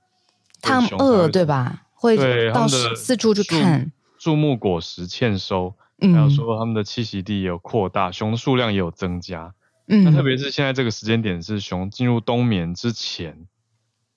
[0.62, 1.87] 他们饿对吧？
[2.01, 9.55] 会到四处去看，树木果实欠收，还有说他们的栖息地也有扩大，熊的数量也有增加。
[9.87, 13.47] 嗯，那特别是现在这个时间点是熊进入冬眠之前，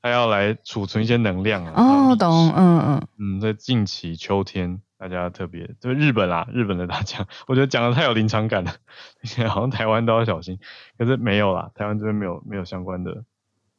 [0.01, 1.73] 它要来储存一些能量啊。
[1.75, 8.71] 哦，懂，嗯嗯嗯，在近期秋天，大家特别就日本啦，日本的大家， 我觉得讲的太有临场感了，
[9.49, 10.57] 好像台湾都要小心，
[10.97, 13.25] 可是没有啦，台湾这边没有没有相关的。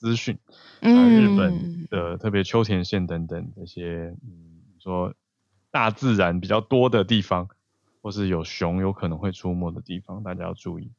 [0.05, 0.39] 资讯，
[0.83, 5.15] 啊，日本的特别秋田县等等这些，嗯，说
[5.71, 7.49] 大自然比较多的地方，
[8.03, 10.91] 或是有熊有可能会出没的地方，大家要注意。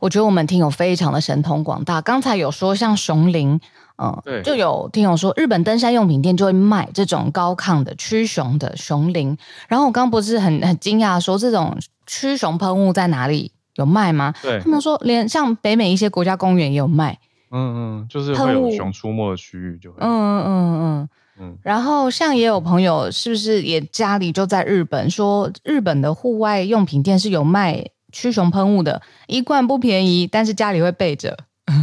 [0.00, 2.00] 我觉得我们听友非常的神通广大。
[2.00, 3.60] 刚才有说像熊林，
[3.96, 9.36] 嗯，对，就有听友说日本登山用品店就会卖这种高亢的驱熊的熊林。
[9.68, 14.32] 然后我刚刚不是很很惊讶说这种驱熊喷雾在哪里有卖吗？
[14.40, 17.18] 对，他们说连像北美一些国家公园也有卖。
[17.50, 19.98] 嗯嗯，就是会有熊出没的区域就会。
[20.00, 21.08] 嗯嗯嗯嗯
[21.40, 21.58] 嗯。
[21.62, 27.90] 然后像也有朋友是不是也家里就在日本，说日本的户外用品店是有卖。
[28.10, 31.36] 驱熊喷雾的一罐不便宜，但是家里会备着。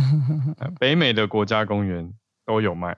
[0.80, 2.12] 北美的国家公园
[2.47, 2.97] 都有卖。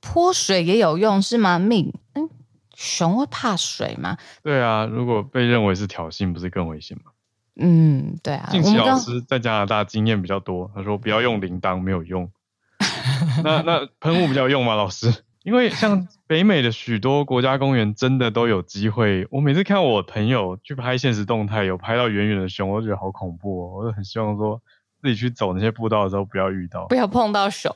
[0.00, 1.58] 泼水也有用是吗？
[1.58, 2.30] 命，嗯，
[2.76, 4.16] 熊会怕水吗？
[4.44, 7.10] 对啊，如果被认为是挑衅，不是更危险吗？
[7.56, 8.48] 嗯，对啊。
[8.50, 12.30] 静琪老师在加拿大经验比较多，他说不要用铃铛，没有用。
[13.44, 14.74] 那那喷雾比较有用吗？
[14.74, 15.12] 老师？
[15.44, 19.26] 因为像北美的许多国家公园，真的都有机会。
[19.30, 23.78] 我每次看我朋友去拍现实动态，有拍到远远的熊，我就觉得好恐怖哦。
[23.78, 24.62] 我就很希望说
[25.00, 27.74] 自己去走那些步道的时候，不要遇到，不要碰到熊。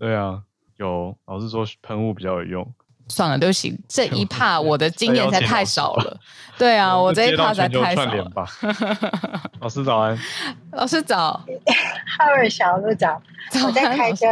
[0.00, 0.42] 对啊，
[0.78, 2.74] 有老师说喷雾比较有用。
[3.08, 6.18] 算了，对不起，这 一趴我的经验才太少了。
[6.58, 8.32] 对啊，我这一趴才太少了。
[9.60, 10.18] 老师早安，
[10.72, 11.44] 老师早，
[12.18, 13.20] 哈尔小路早。
[13.64, 14.26] 我在开车，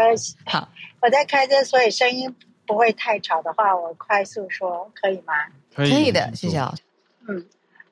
[0.46, 0.68] 好，
[1.00, 2.34] 我在开车，所以声音。
[2.66, 5.34] 不会太吵的话，我快速说可以吗？
[5.74, 6.80] 可以，可以的，谢谢老师。
[7.28, 7.44] 嗯，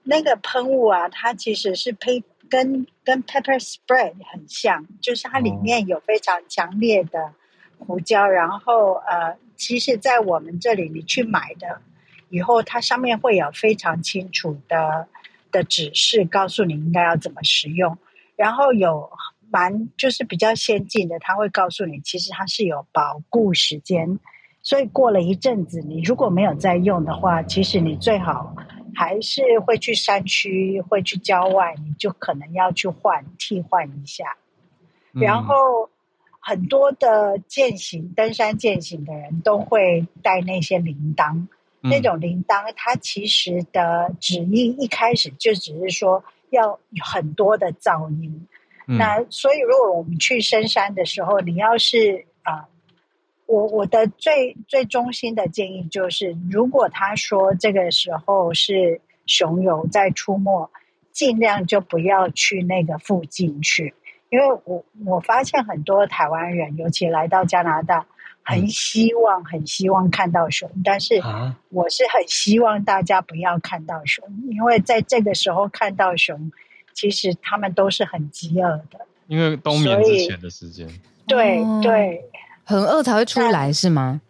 [0.04, 7.34] 那个喷雾啊，它其实是配跟跟 pepper spray 很像，就是它里面有非常强烈的
[7.80, 11.80] 胡椒，哦、然后呃，其实，在我们这里你去买的
[12.30, 15.06] 以后，它上面会有非常清楚的
[15.52, 17.96] 的指示，告诉你应该要怎么使用，
[18.34, 19.08] 然后有
[19.52, 24.18] 蛮就是比较先进的，它会告诉你，其实它是有保固时间。
[24.62, 28.56] 所以过了一阵子，你如果没有再用的话，其实你最好
[28.96, 34.24] 还是会去山区、会去郊外，你就可能要去换替换一下。
[35.12, 35.90] 然后
[36.42, 41.46] 很多的践行、登山践行的人都会带那些铃铛，
[41.80, 48.46] 那种铃铛它其实的旨意一开始就只是说要很多的噪音。
[48.86, 52.52] 那所以如果我们去深山的时候，你要是啊。
[52.54, 52.64] 呃
[53.46, 60.70] 我我的最最中心的建议就是，如果他说这个时候是熊友在出没，
[61.10, 63.92] 尽量就不要去那个附近去，
[64.32, 68.06] 因为我我发现很多台湾人，尤其来到加拿大，
[68.42, 71.20] 很希望很希望看到熊，但是
[71.68, 76.50] 我是很希望大家不要看到熊，因为在这个时候看到熊，
[76.94, 80.88] 其实他们都是很饥饿的，因为冬眠之前的时间，
[81.26, 82.24] 对对。
[82.64, 84.20] 很饿才会出来是吗？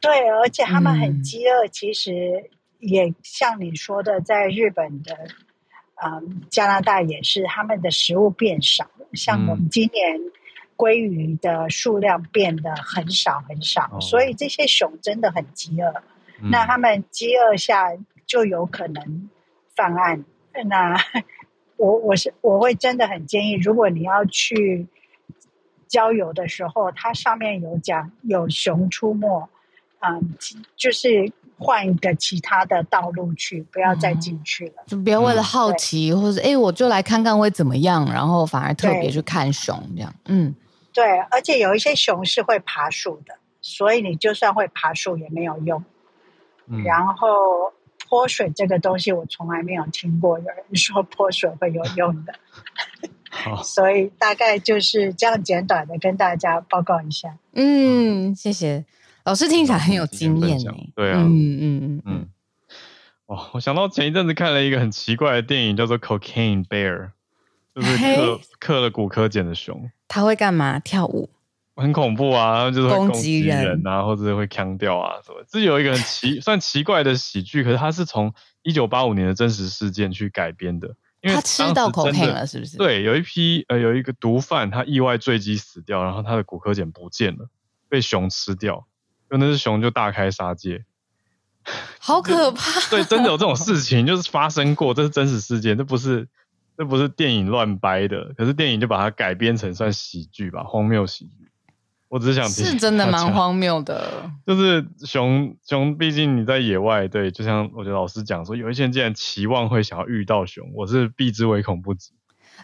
[0.00, 1.66] 对，而且他们很饥饿。
[1.66, 5.18] 其实也像你说的，在日本的，
[6.02, 8.90] 嗯，加拿大也是，他们的食物变少。
[9.12, 10.20] 像我们今年
[10.76, 16.02] 鲑鱼的数量变得很少很少，嗯、所以这些熊真的很饥饿。
[16.40, 17.92] 嗯、那他们饥饿下
[18.26, 19.28] 就有可能
[19.76, 20.24] 犯案。
[20.66, 20.96] 那
[21.76, 24.86] 我我是我会真的很建议，如果你要去。
[25.86, 29.48] 郊游的时候，它上面有讲有熊出没，
[30.00, 30.34] 嗯，
[30.76, 34.74] 就是换一个其他的道路去，不要再进去了。
[34.78, 40.14] 嗯、就不要为了好奇，嗯、或者哎，我就来看看会怎么样，然后反而特别去看熊这样。
[40.26, 40.54] 嗯，
[40.92, 45.84] 对，而且有一些熊是会爬树的，所以你就算会爬树也没有用。
[46.66, 47.28] 嗯、然后
[48.08, 52.34] 泼水这个东西，我从来没有听过有人说泼水会有用的。
[53.30, 57.36] 好所以大概就是这样简短的跟大家报告一下。
[57.52, 58.84] 嗯，谢谢
[59.24, 60.72] 老师，听起来很有经验呢。
[60.94, 62.28] 对啊，嗯嗯嗯嗯。
[63.26, 66.92] 哦，我想到前一阵子看了一个很奇怪的电影，叫做《Cocaine Bear》，
[67.74, 69.90] 就是刻刻了骨科碱的熊。
[70.08, 70.78] 他会干嘛？
[70.78, 71.30] 跳舞？
[71.76, 72.70] 很恐怖啊！
[72.70, 75.42] 就是攻击人啊，或者是会腔掉啊什么。
[75.48, 78.32] 这有一个很奇 算奇怪的喜剧，可是它是从
[78.62, 80.94] 一九八五年的真实事件去改编的。
[81.22, 82.76] 因为他吃到 cocaine 了，是不是？
[82.76, 87.48] 对，有一批呃，有一个毒贩，他意外坠机死掉，然后他的骨科碱不见了，
[87.88, 88.86] 被熊吃掉，
[89.34, 90.84] 就那只熊就大开杀戒，
[91.98, 92.80] 好可怕！
[92.88, 96.28] 对，真的有这种事情，就是发生过，这是真实事件，这不是
[96.78, 101.48] 这不是电影乱掰的，可是电影就把它改编成算喜剧吧，荒谬喜剧。
[102.08, 104.30] 我只是想提，是真的蛮荒谬的。
[104.46, 112.12] 就是熊熊，毕竟你在野外，对，就像我觉得老师讲说，有一些人竟然期望会想要遇到熊，我是避之唯恐不及。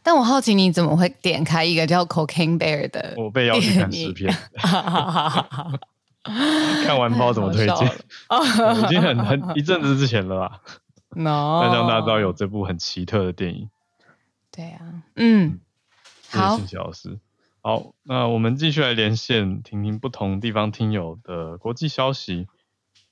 [0.04, 3.14] 但我好奇你怎么会点开一个叫 Cocaine Bear 的？
[3.16, 4.32] 我被邀请看视片，
[6.84, 7.86] 看完不知道怎么推荐，
[8.84, 10.60] 已经很很一阵子之前了吧？
[11.16, 13.68] No，让大家知道有这部很奇特的电影。
[14.52, 15.60] 对啊，嗯。
[16.22, 17.18] 谢谢信奇老师。
[17.62, 22.46] 好，那我们继续来连线，听听不同地方听友的国际消息。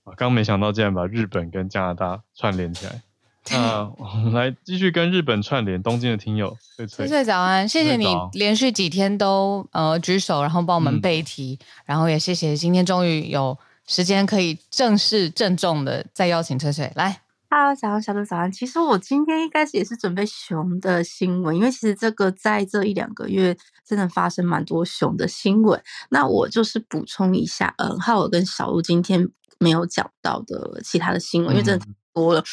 [0.04, 3.02] 啊，刚没想到竟然把日本跟加拿大串联起来。
[3.50, 17.22] 那我们来继续跟日本串联，东京的听友翠翠，翠翠早安，谢谢你连续几天都呃举手，然后帮我们背题，嗯、然后也谢谢今天终于有时间可以正式郑重的再邀请翠翠来。
[17.50, 18.52] Hello，小安，小鹿早安。
[18.52, 25.82] 其实我今天一开始也是准备熊的新闻，因为其实这个在这一两个月真的发生蛮多熊的新闻。
[26.10, 29.26] 那我就是补充一下，嗯，浩尔跟小鹿今天
[29.58, 32.44] 没有讲到的其他的新闻，嗯、因为真的太多了。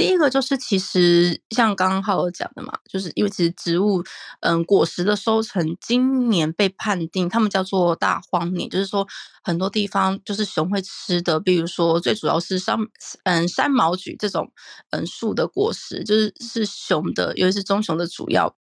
[0.00, 4.02] 第一个就是，其实像刚刚浩尔讲的嘛，就是因为其实植物，
[4.40, 9.06] 嗯，果实的收成今年被判定，他们叫做大荒年，就是说
[9.42, 12.78] 很多地方就是熊会吃的，比如说最主要是山，
[13.24, 14.50] 嗯，山毛榉这种，
[14.88, 18.56] 嗯，树的果实，就是是熊的，尤其是棕熊的主要。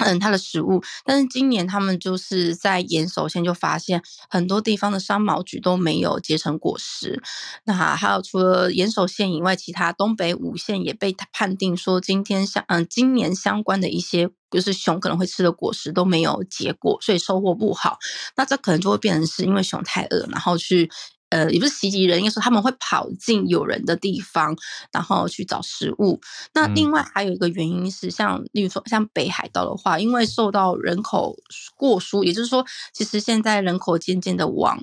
[0.00, 7.22] 嗯，它的食物，但是今年他们就是在岩手县就发现很多地方的山毛榉都没有结成果实。
[7.64, 17.98] 那还有除了岩手县以外，其他东北五县也被判定说，今天相嗯今年相关的一些就是熊可能会吃的果实都没有结果，所以收获不好。
[18.36, 20.90] 那这可能就会变成是因为熊太饿，然后去。
[21.30, 24.56] 呃，也不是袭击人，应该说他们会跑进有人的地方，
[24.92, 26.20] 然后去找食物。
[26.54, 31.36] 那另外还有一个原因是像，例如说像北海道的话，因为受到人口
[31.76, 34.78] 过疏，也就是说，其实现在人口渐渐的往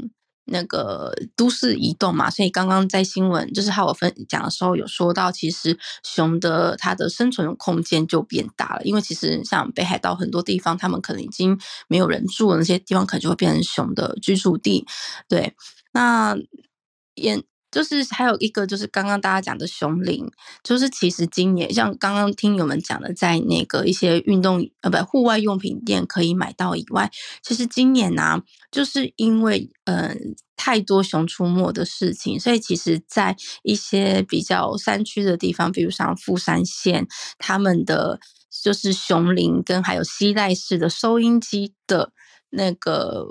[0.45, 14.85] 那个都市移动嘛，所以刚刚在新闻就是还有分讲的时候有说到，其实熊的它的生存空间就变大了，因为其实像北海道很多地方，他们可能已经没有人住了，那些地方可能就会变成熊的居住地，
[15.27, 15.53] 对。
[15.97, 16.37] 那
[17.15, 20.25] 也就是还有一个，就是刚刚大家讲的熊铃，
[20.63, 38.19] 就是其实今年像刚刚听友们讲的，在那个一些运动呃不户外用品店可以买到以外，其实今年呢、啊，就是因为嗯、太多熊出没的事情，所以其实在一些比较山区的地方，比如像富山县，他们的
[38.63, 42.11] 就是熊铃跟还有携带式的收音机的
[42.51, 43.27] 那个。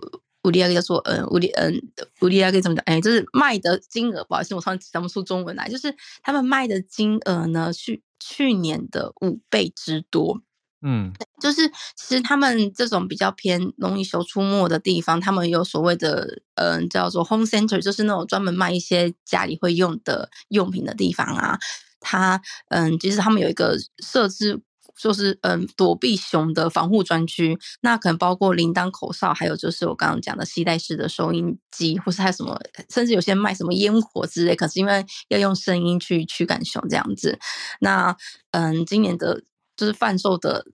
[0.46, 1.74] 乌利亚克叫做嗯，乌利嗯，
[2.22, 2.82] 乌利亚克怎么讲？
[2.86, 5.68] 哎，就是卖的金额，不好意思，我突然讲不出中文来。
[5.68, 5.92] 就是
[6.22, 10.40] 他们卖的金额呢，去去年的五倍之多。
[10.82, 21.58] 嗯，就是其实他们这种比较偏容易熊出没的地方，他们有所谓的嗯，叫做 home center，就是那种专门卖一些家里会用的用品的地方啊。
[21.98, 24.60] 他嗯，其实他们有一个设置。
[25.00, 34.56] 就是嗯，躲避熊的防护专区，那可能包括铃铛、口哨，还有就是我刚刚讲的携带式的收音机，或是还有什么，甚至有些卖什么烟火之类。
[34.56, 37.38] 可是因为要用声音去驱赶熊这样子，
[37.80, 38.16] 那
[38.52, 39.42] 嗯，今年的
[39.76, 40.64] 就是贩售的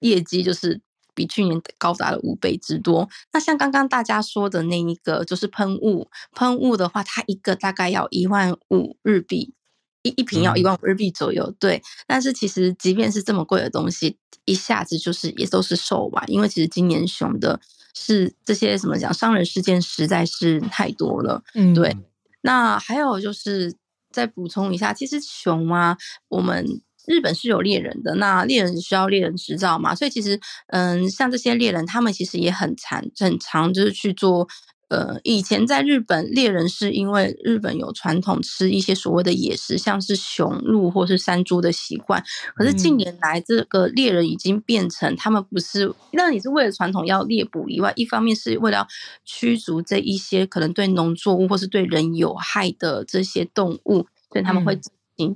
[0.00, 0.80] 业绩就是
[1.14, 3.08] 比去年高达了五倍之多。
[3.32, 9.54] 那像刚刚大家说的那一个，就是喷雾，喷雾的话，它一个大概要一万五日币。
[10.04, 11.82] 一一瓶要一万五日币左右，嗯，对。
[12.06, 17.58] 但是其实即便是这么贵的东西，一下子就是也都是售完，因为其实今年熊的
[17.94, 21.96] 是这些什么讲伤人事件实在是太多了，嗯，对。
[22.42, 23.74] 那还有就是
[24.12, 25.96] 再补充一下，其实熊啊，
[26.28, 26.66] 我们
[27.06, 34.46] 日本是有猎人的，那猎人需要猎人执照嘛，所以其实嗯，像这些猎人，他们其实也很常很常就是去做。
[34.88, 42.22] 呃，以前在日本猎人是因为日本有传统吃一些所谓的野食，像是熊、鹿或是山猪的习惯。
[42.54, 48.86] 可是近年来，这个猎人已经变成他们不是，那你是为了传统要猎捕以外，一方面是为了
[49.24, 54.78] 驱逐这一些可能对农作物或是对人有害的这些动物，所以他们会。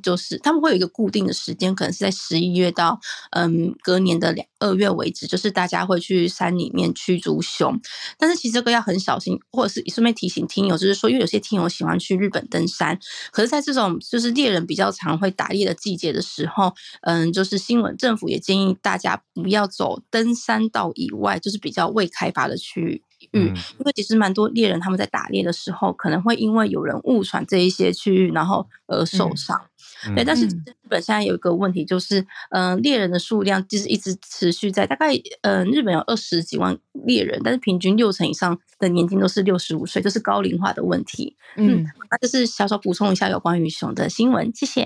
[0.03, 2.99] 就是他们会有一个固定的时间，可能是在十一月到
[3.31, 7.81] 嗯隔年的两二月为止，就是大家会去山里面驱逐熊。
[8.19, 12.99] 但是其实这个要很小心，或者是顺便提醒听友，就是说，因为有些听友喜欢去日本登山，
[13.33, 16.73] 可是在这种就是猎人比较常会打猎的季节的时候，
[17.03, 23.03] 嗯，就是新闻政府也建议大家不要走登山道以外，就是比较未开发的区域。
[23.33, 23.49] 嗯，
[23.79, 29.61] 因为其实蛮多猎人他们在打猎的时候，可能会因为有人误闯这一些区域，然后而受伤。
[30.07, 32.21] 嗯、对，但是日本现在有一个问题，就是
[32.51, 41.37] 嗯、呃，猎人的数量就是一直持续在大概嗯、呃，日本有二十几万猎人，但是平均六成以上的年龄都是六十五岁，这、是高龄化的问题。
[41.57, 44.83] 嗯，那就是小小补充一下有关于熊的新闻，谢谢。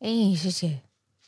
[0.00, 0.80] 哎，谢谢，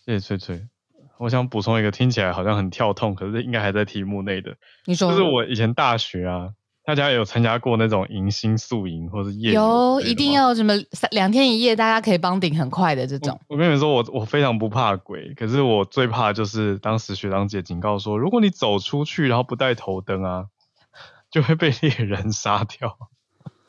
[0.04, 0.75] 谢谢翠翠。
[1.18, 4.54] 我想补充一个听起来好像很跳痛，可是应该还在题目内的。
[4.84, 6.50] 你说，就是我以前大学啊，
[6.84, 13.40] 大家有参加过那种迎新宿营或者夜有，一定要什么三两天一夜，大家可以帮顶很快的这种。
[13.48, 20.44] 我，我跟你们说，我我非常不怕鬼，可是我最怕就是当时学长姐警告说，如果你走出去然后不带头灯啊，
[21.30, 22.96] 就会被猎人杀掉。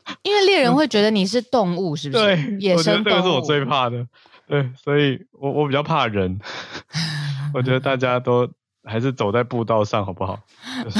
[0.23, 2.23] 因为猎人会觉得你是动物，是不是？
[2.23, 3.15] 对，野生动物。
[3.15, 4.07] 这个是我最怕的。
[4.47, 6.39] 对，所以我我比较怕人。
[7.57, 8.47] 我觉得大家都。
[8.83, 10.39] 还是走在步道上好不好？
[10.81, 10.99] 就是、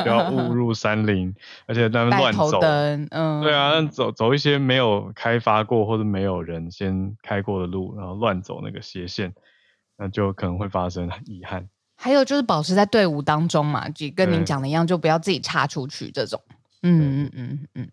[0.00, 1.34] 不要误入山林，
[1.66, 2.58] 而且他们乱走。
[3.10, 9.34] 嗯，对啊，走走一些没有开发过或者没有人先开过的路，然后乱走那个斜线，
[9.98, 11.68] 那就可能会发生遗憾。
[11.94, 16.40] 还有就是保持在队伍当中嘛，就跟您讲的一样，就不要自己插出去这种。
[16.82, 17.88] 嗯嗯嗯嗯。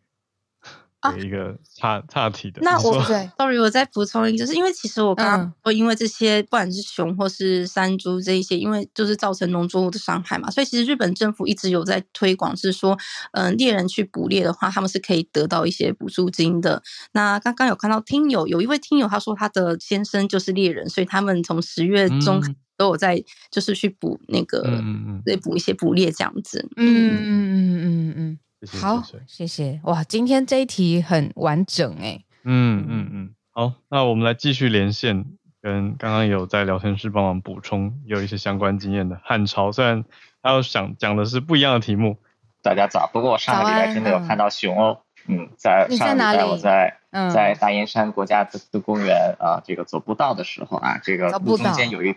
[1.15, 12.97] 一个岔岔题的，那我对， sorry，我再补充一个，就是因为其实我刚刚说，因为这些不管是熊或是山猪这一些，因为就是造成农作物的伤害嘛，所以其实日本政府一直有在推广，是说，
[13.33, 16.81] 嗯，猎人去捕猎的话，他们是可以得到一些补助金的。
[17.13, 22.41] 那刚刚有看到听友有一位听友他说他的先生就是猎人，所以他们从十月中
[22.77, 26.67] 都有在就是去捕那个，嗯对，捕一些捕猎这样子。
[26.75, 28.39] 嗯嗯嗯嗯嗯嗯。
[28.81, 30.03] 好，谢谢哇！
[30.03, 32.19] 今天这一题很完整哎。
[32.43, 35.25] 嗯嗯嗯，好，那我们来继续连线，
[35.61, 40.03] 跟刚刚有在聊天室帮忙补充，有一些相关经验的汉超，虽然
[40.41, 42.17] 他要想讲的是不一样的题目。
[42.63, 45.01] 大家早，不过我上个礼拜真的有看到熊哦。
[45.27, 52.15] 嗯，嗯，在上个礼拜我在在大燕山国家自然公园啊，这个走步道的时候啊，这个路中间有一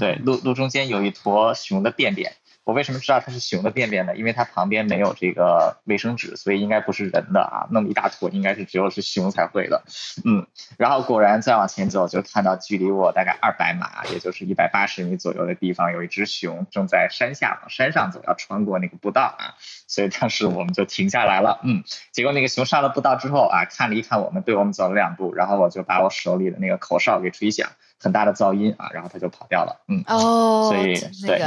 [0.00, 2.32] 对路路中间有一坨熊的便便。
[2.64, 4.16] 我为什么知道它是熊的便便呢？
[4.16, 7.66] 因为它旁边没有这个卫生纸，所以应该不是人的啊。
[7.70, 9.82] 那么一大坨，应该是只有是熊才会的。
[10.24, 10.46] 嗯，
[10.78, 19.54] 然后果然再往前走，就看到距离我大概二百码，也就是一百八十米左右的地方，有一只熊正在山下往山上走，要穿过那个步道啊。
[19.88, 21.60] 所以当时我们就停下来了。
[21.64, 21.82] 嗯，
[22.12, 29.82] 结果那个熊上了步道之后啊，看了一看我们，对我们走了两步，然后我就把我手里的那个口哨给吹响，很大的噪音啊，然后它就跑掉了。
[29.88, 30.94] 嗯，哦，所以
[31.26, 31.42] 对。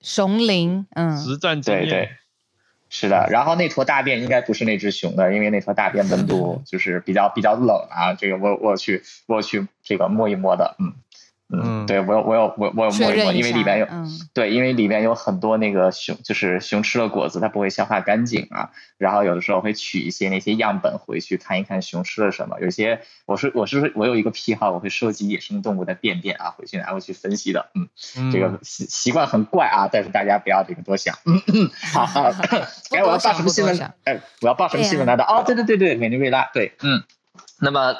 [0.00, 2.10] 熊灵，嗯，实战经验，对对，
[2.88, 3.28] 是的。
[3.30, 8.14] 然后那坨大便应该不是那只熊的，因为那坨大便温度就是比较比较冷啊。
[8.14, 10.94] 这个我我去我去这个摸一摸的，嗯。
[11.52, 18.70] 嗯，对我有我有我我有摸一摸，因为里边有，嗯、对，因为里边有很多那个熊，就是熊吃了果子，它不会消化干净啊。
[18.98, 22.60] 然后有的时候会取一些那些样本回去看一看熊吃了什么。
[22.60, 27.70] 有些我是我是我有一个癖好，我会收集野生动物的便便啊，回去拿回去分析的。
[27.74, 31.16] 嗯，嗯这个习习惯很怪啊，但是大家不要这个多想。
[31.24, 32.30] 嗯嗯，好 好，
[32.90, 33.76] 哎，我要报什么新闻？
[34.04, 35.24] 哎，我要报什么新闻来的？
[35.24, 37.02] 哦，对对对对，委内瑞拉，对，嗯。
[37.62, 37.94] 那么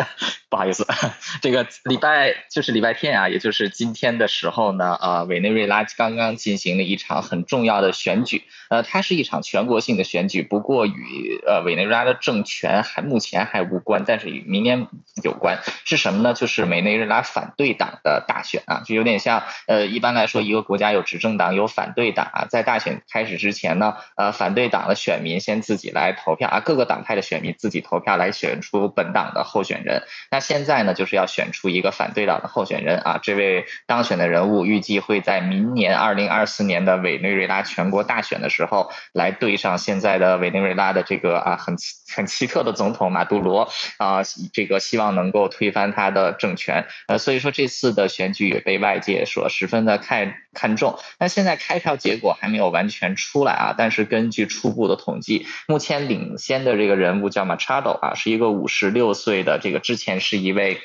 [0.48, 0.86] 不好意思，
[1.42, 14.88] 这个礼拜就是礼拜天啊，也就是今天的时候呢，呃，委内瑞拉刚刚进行了一场很重要的选举，呃，它是一场全国性的选举，不过与呃委内瑞拉的政权还目前还无关，但是与明年
[15.22, 16.32] 有关，是什么呢？
[16.32, 29.49] 就是委内瑞拉反对党的大选啊，就有点像呃，一般来说一个国家有执政党有反对党啊，在大选开始之前呢，呃，反对党的选民先自己来投票啊，各个党派的选民自己投票来选出本党的。
[29.50, 33.18] 候选人，那现在呢，就是要选出一个反对党的候选人啊。
[33.22, 41.76] 这位当选的人物预计会在明年二零二四年的委内瑞拉全国大选的时候来对上现在的委内瑞拉的这个啊很
[42.14, 44.22] 很奇特的总统马杜罗啊，
[44.52, 46.86] 这个希望能够推翻他的政权。
[47.08, 50.98] 呃，所以说这次的选举也被外界所十分的看看中。
[51.18, 59.40] 那现在开票结果还没有完全出来啊，但是根据初步的统计，目前领先的这个人物叫 Machado 啊，是一个五十六岁。
[59.40, 60.82] 的这个之前是一位。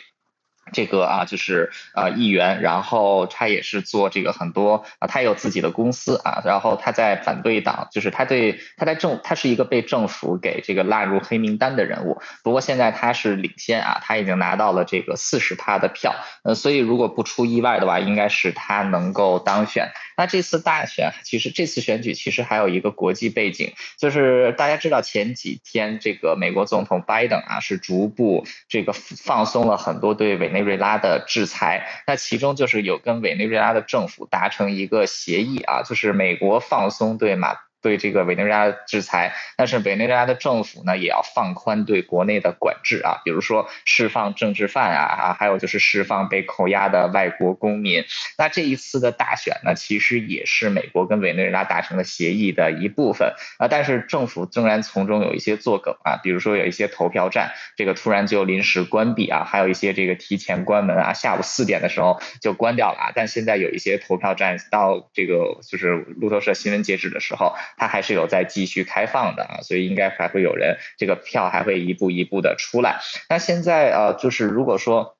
[0.75, 12.21] 这个啊，就是呃议员，然后他也是做这个很多啊，他有自己的公司啊，然后他在反对党，就是他对他在政，他是一个被政府给这个纳入黑名单的人物。
[12.43, 16.13] 不过现在他是领先啊，他已经拿到了这个四十趴的票，
[16.43, 19.91] 呃，所以如果不出意外的话，应该是他能够当选。
[20.17, 37.64] 那这次大选，其实这次选举其实还有一个国际背景，就是大家知道前几天这个美国总统拜登啊，是逐步这个放松了很多对委内瑞拉的制裁，那其中就是有跟委内瑞拉的政府达成一个协议啊，就是美国放松对马。
[37.85, 48.03] 对这个委内瑞拉制裁，但是委内瑞拉的政府呢，也要放宽对国内的管制啊，比如说释放政治犯啊啊，还有就是释放被扣押的外国公民。
[48.39, 67.53] 那这一次的大选呢，其实也是美国跟委内瑞拉达成的协议的一部分啊，但是政府仍然从中有一些作梗啊，比如说有一些投票站这个突然就临时关闭啊，还有一些这个提前关门啊，下午四点的时候就关掉了啊，但现在有一些投票站到这个就是路透社新闻截止的时候。
[67.77, 72.99] 它还是有在继续开放的啊，所以应该还会有人这个票还会一步一步的出来。
[73.29, 75.17] 那现在呃，就是如果说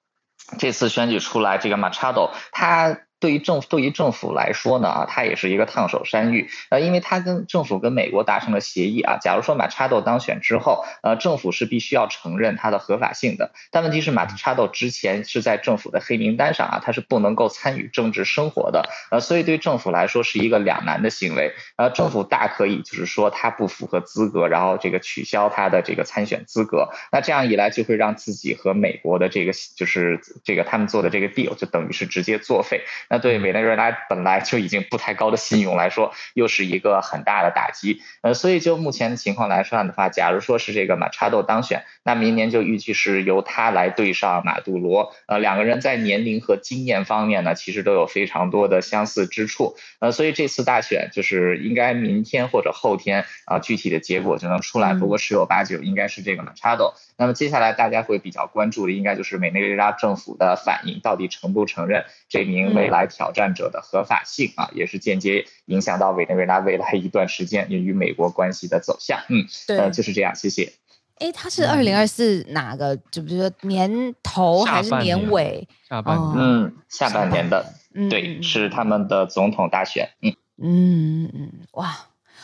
[0.60, 3.05] 这次选举出来，这个 Machado 他。
[3.20, 32.82] 对于政府对于政府来说呢，啊，他也是一个烫手山芋，呃，因为他跟政府跟美国达成了协议啊，假如说马查多当选之后，呃，政府是必须要承认他的合法性的，但问题是马查多之前是在政府的黑名单上啊，他是不能够参与政治生活的，呃，所以对政府来说是一个两难的行为，呃，政府大可以就是说他不符合资格，然后这个取消他的这个参选资格，那这样一来就会让自己和美国的这个就是这个他们做的这个 deal 就等于是直接作废。
[33.10, 38.02] 那对委内瑞拉本来就已经不太高的信用来说，又是一个很大的打击。
[38.22, 45.14] 呃，所以就目前的情况来算的话，假如说是这个马查多当选，那明年就预计是由他来对上马杜罗。
[45.28, 49.76] 呃，两个人在年龄和经验方面呢，其实都有非常多的相似之处。
[50.00, 54.94] 呃，所以这次大选就是应该明天或者后天啊，呃，具体的结果就能出来。
[54.94, 56.94] 不过十有八九应该是这个马查多。
[57.18, 69.20] 那么接下来大家会比较关注的，应该就是委内瑞拉政府的反应，到底承不承认这名未来挑战者的合法性啊，也是间接影响到委内瑞拉未来一段时间与美国关系的走向。
[69.30, 70.36] 嗯，对，呃，就是这样。
[70.36, 70.72] 谢谢。
[71.16, 72.96] 哎，他是二零二四哪个？
[73.10, 75.68] 就比如说年头还是年尾？
[75.90, 76.34] 下半年。
[76.38, 77.74] 嗯，下半年的。
[78.10, 80.10] 对，是他们的总统大选。
[80.22, 81.96] 嗯嗯嗯，哇。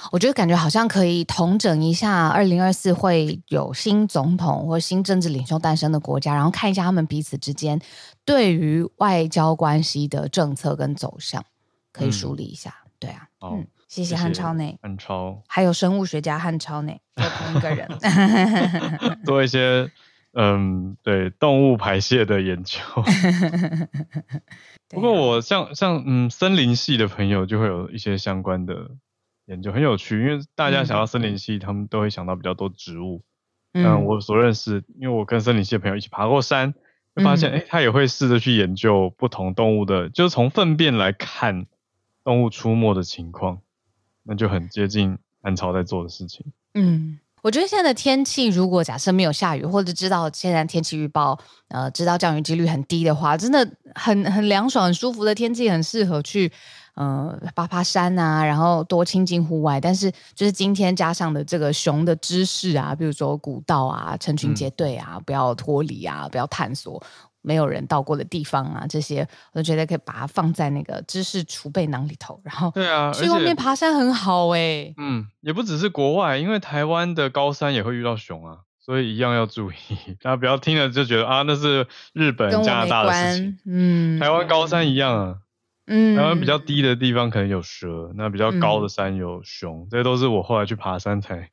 [0.09, 7.79] 我觉得感觉好像可以统整一下，二零二四会有新总统或新政治领袖诞生的国家，然后看一下他们彼此之间
[8.25, 11.43] 对于外交关系的政策跟走向，
[11.91, 12.73] 可以梳理一下。
[12.83, 17.87] 嗯、对啊，好嗯，谢谢汉超内，汉超，还有生物学家汉超内，就同一个人，
[19.23, 19.91] 做一些
[20.33, 22.79] 嗯，对动物排泄的研究。
[24.89, 28.91] 不过我像像嗯，森林系的朋友就会有一些相关的。
[29.45, 33.21] 研究很有趣，因为大家想到森林系，嗯、他们都会想到比较多植物。
[33.73, 36.73] 嗯，我所认识，因为我跟森林系的朋友一起爬过山，
[37.15, 41.65] 就发现，哎、嗯欸，他也会试着去研究不同动物的，就是从粪便来看
[42.23, 43.59] 动物出没的情况，
[44.23, 46.45] 那就很接近汉超在做的事情。
[46.73, 51.39] 嗯，我觉得现在的天气，如果假设没有下雨，或者知道现在天气预报，
[51.69, 53.65] 呃，知道降雨几率很低的话，真的
[53.95, 56.51] 很很凉爽、很舒服的天气，很适合去。
[56.95, 59.79] 嗯，爬爬山啊，然后多亲近户外。
[59.79, 67.01] 但是，就是今天加上的这个熊的知识啊，比如说古道啊、成群结队啊，嗯、不要脱离啊，不要探索
[67.41, 72.39] 没有人到过的地方啊，这些我都觉得可以把它放在那个知识储备囊里头。
[72.43, 74.93] 然后，对啊，去外面爬山很好哎、欸。
[74.97, 79.75] 嗯，也不只是国外，因为台湾的高山也会遇到熊啊，所以一样要注意。
[80.21, 83.57] 大家不要听了就觉得啊，那是日本、加拿大的事情。
[83.65, 85.37] 嗯，台湾高山一样啊。
[85.93, 91.51] 嗯，台湾比较低的地方可能有蛇，那比较高的山有熊，嗯、这些都是我后来去爬山才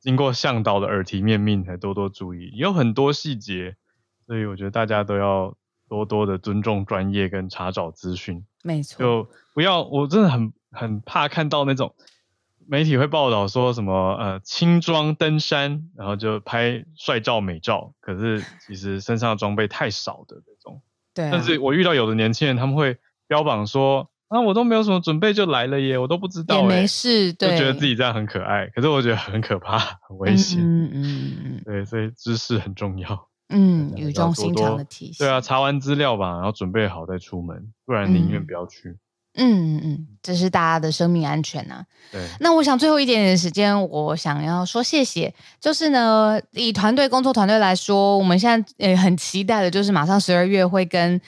[0.00, 3.76] 经过向导的耳提面命才多多注意，有很多细节，
[4.26, 5.54] 所以我觉得大家都要
[5.86, 8.42] 多多的尊重专业跟查找资讯。
[8.62, 11.94] 没错，就不要，我真的很很怕看到那种
[12.66, 20.80] 媒体会报道说什么呃轻装登山，然后就拍帅照美照，可是其实身上的装备太少的那种。
[21.12, 22.96] 对、啊，但是我遇到有的年轻人他们会。
[23.26, 38.96] 标榜说啊，我都没有什么准备就来了耶，我都不知道，也没事，对，就觉得自己这样很可爱，可是我觉得很可怕，很危险，嗯嗯嗯，对，所以知识很重要，嗯，语重心长的提醒，对啊，查完资料吧，然后准备好再出门，不然宁愿不要去，
[39.36, 51.20] 嗯嗯，这是大家的生命安全啊，对，那我想最后一点点时间，我想要说谢谢，就是呢，以团队工作团队来说，我们现在也很期待的，就是马上十二月会跟。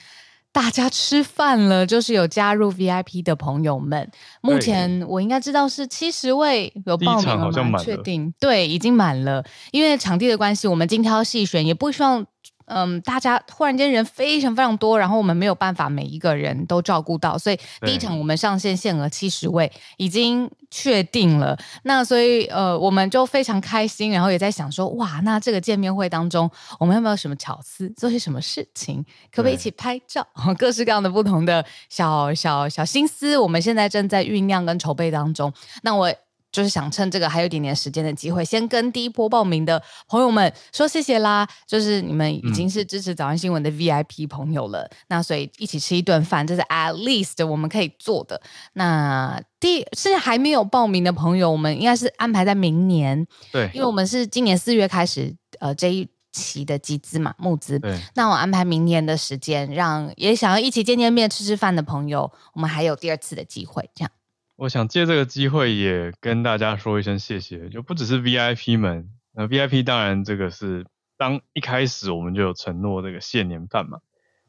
[0.51, 4.09] 大家吃饭了，就是有加入 VIP 的朋友们。
[4.41, 7.79] 目前我应该知道是七十位有报名了吗？
[7.79, 9.45] 确定，对，已经满了。
[9.71, 12.25] 因为场地的关系，我们精挑细选，也不希望。
[12.67, 21.57] 嗯，大家忽然间人非常非常多，然后我们没有办法每一个人都照顾到，所以第一场我们上线限额七十位已经确定了。
[21.83, 26.49] 那所以呃，我们就非常开心，然后也在想说，哇，那这个见面会当中，
[26.79, 30.27] 我们有没有什么巧思，做些什么事情，可不可以一起拍照？
[30.57, 35.51] 各式各样的不同的小小小心思，我们现在正在酝酿跟筹备当中。
[35.83, 36.13] 那我。
[36.51, 41.47] 就是想趁这个还有一点点时间的机会，先跟第一波报名的朋友们说谢谢啦。
[41.67, 48.41] 就是你们已经是支持早安新闻的 VIP 朋友了，嗯、那所以一起吃一顿饭，这是 at least 我们可以做的。
[48.73, 53.27] 那第现在还没有报名的朋友，我们应该是安排在明年。
[53.51, 57.77] 对，因为我们是今年四月开始呃这一期的集资嘛募资。
[57.77, 64.11] 对，那我安排明年的时间，让也想要一起见见面、吃吃饭的朋友，我们还有第二次的机会，这样。
[64.57, 73.99] 我想借这个机会也跟大家说一声谢谢，就不只是 VIP 们，那 VIP 当然这个是当一开始我们就有承诺这个谢年饭嘛，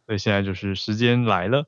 [0.07, 1.67] 所以现在就是时间来了，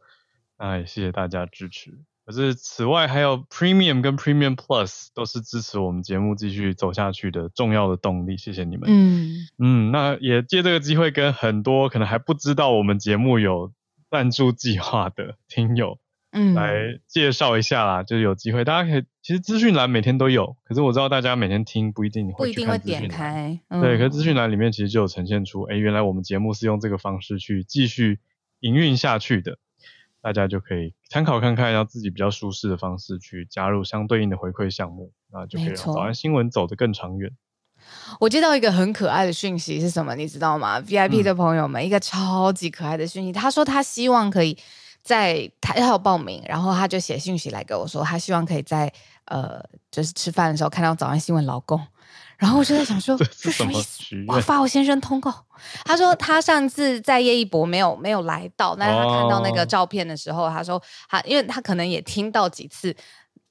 [0.59, 2.01] 那也谢谢大家支持。
[2.25, 8.89] 可是此外还有 Premium 跟 Premium Plus 都是支持我们节目继续走下去的重要的动力，谢谢你们。
[8.89, 13.73] 嗯嗯，那也借这个机会跟很多可能还不知道我们节目有
[14.11, 15.99] 赞助计划的听友，
[16.33, 18.03] 嗯，来介绍一下啦。
[18.03, 23.59] 就是有机会大家可以，其实资讯栏每天都有，可是我知道大家每天听不一定会点开。
[23.69, 28.21] 嗯、对，可是资讯栏里面其实就有呈现出，哎，原来我们节目是用这个方式去继续
[28.61, 29.59] 营运下去的。
[30.23, 37.33] 大家就可以参考看看，让自己比较舒适的方式去加入相对应的回馈项目，那就可以让早安新闻走得更长远。
[38.19, 40.15] 我接到一个很可爱的讯息是什么？
[40.15, 44.59] 你知道吗？VIP 的朋友们，嗯、一个超级可爱的讯息，他说他希望可以
[45.03, 48.93] 在他要报名，然后他就写信息来给我说，他希望可以在
[49.25, 51.81] 呃，就是吃饭的时候看到早安新闻老公。
[52.37, 54.15] 然后我就在想说， 这是什么意思？
[54.27, 55.35] 我发我先生通告。
[55.85, 62.97] 他说他上次在叶一博没有没有来到，但是他看到那个照片的时候，他说他因为他可能也听到几次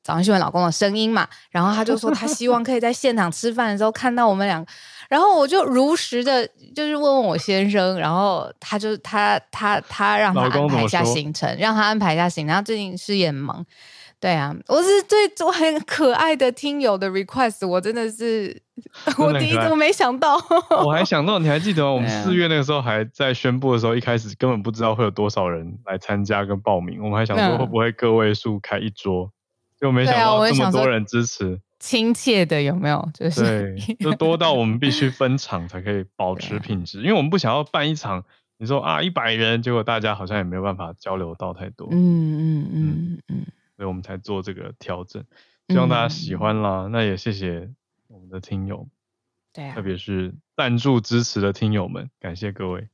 [0.04, 4.72] 早安新闻老公的声音嘛，然后他就说他希望可以在现场吃饭的时候看到我们两个。
[5.10, 12.56] 然后我就如实的，就是问问我先生，然后他就他他他让他安排一下行程，让他安排一下行程。
[12.56, 13.66] 他最近事业忙。
[14.22, 18.62] 对啊，我是最我很可爱的听友的 request，我真的是
[19.18, 20.36] 我第一次我没想到，
[20.86, 21.92] 我还想到你还记得吗？
[21.92, 29.32] 我们四月那个时候还在宣布的时候，一开始根本不知道会有多少人来参加跟报名，我们还想说会不会个位数开一桌，
[29.80, 33.10] 就没想到这么多人支持，亲切的有没有？
[33.14, 38.24] 就是对，就多到我们必须分场才可以保持品质，因为我们不想要办一场，
[38.58, 43.46] 你说啊一百人，结果大家好像也没有办法交流到太多，嗯嗯嗯嗯。
[43.78, 45.24] 所以我们才做这个调整，
[45.70, 46.88] 希望大家喜欢啦。
[46.88, 47.70] 嗯、那也谢谢
[48.08, 48.86] 我们的听友，
[49.54, 52.90] 对啊，特别是赞助支持的听友们，感谢各位。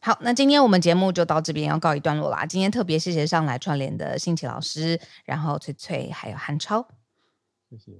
[0.00, 2.44] 好，那今天我们节目就到这边要告一段落啦。
[2.44, 6.84] 今天特别谢谢上来串联的新奇老师，然后翠翠还有韩超，
[7.72, 7.92] 谢谢。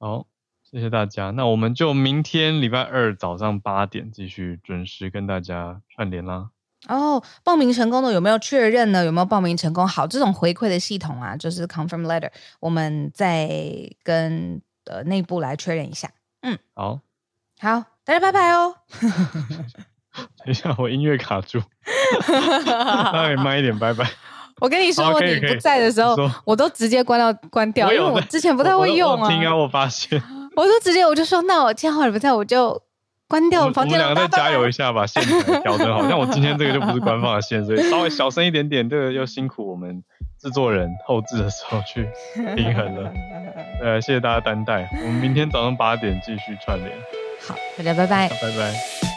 [0.00, 0.26] 好，
[0.64, 1.30] 谢谢大家。
[1.30, 6.50] 那我们就明天礼拜二早上八点继续准时跟大家串联啦。
[6.88, 9.04] 哦，报名成功的有没有确认呢？
[9.04, 9.86] 有没有报名成功？
[9.86, 13.48] 好，这种回馈的系统啊，就是 confirm letter，我们再
[14.02, 16.10] 跟呃内部来确认一下。
[16.40, 17.00] 嗯，好，
[17.60, 18.74] 好，大家拜拜哦。
[20.38, 21.62] 等一下，我音乐卡住，
[23.12, 24.10] 那你慢一点，拜拜。
[24.60, 29.28] 我跟你说，你不在的时候，我都直接关到关掉，因为我之前不太会用啊。
[29.28, 30.22] 听啊，我发现，
[30.54, 32.80] 我都直接我就说，那我今天你不在，我就。
[33.30, 35.22] 关掉房间，我们两个再加油一下，吧线
[35.62, 36.02] 调整好。
[36.10, 40.02] 像我今天这个就不是官方的线，所以稍微小声一点点，这个又辛苦我们
[40.36, 42.08] 制作人后置的时候去
[42.56, 43.12] 平衡了。
[43.80, 46.90] 呃，谢谢大家担待，我们明天早上八点继续串联。
[47.46, 49.09] 好，大家拜拜，拜拜。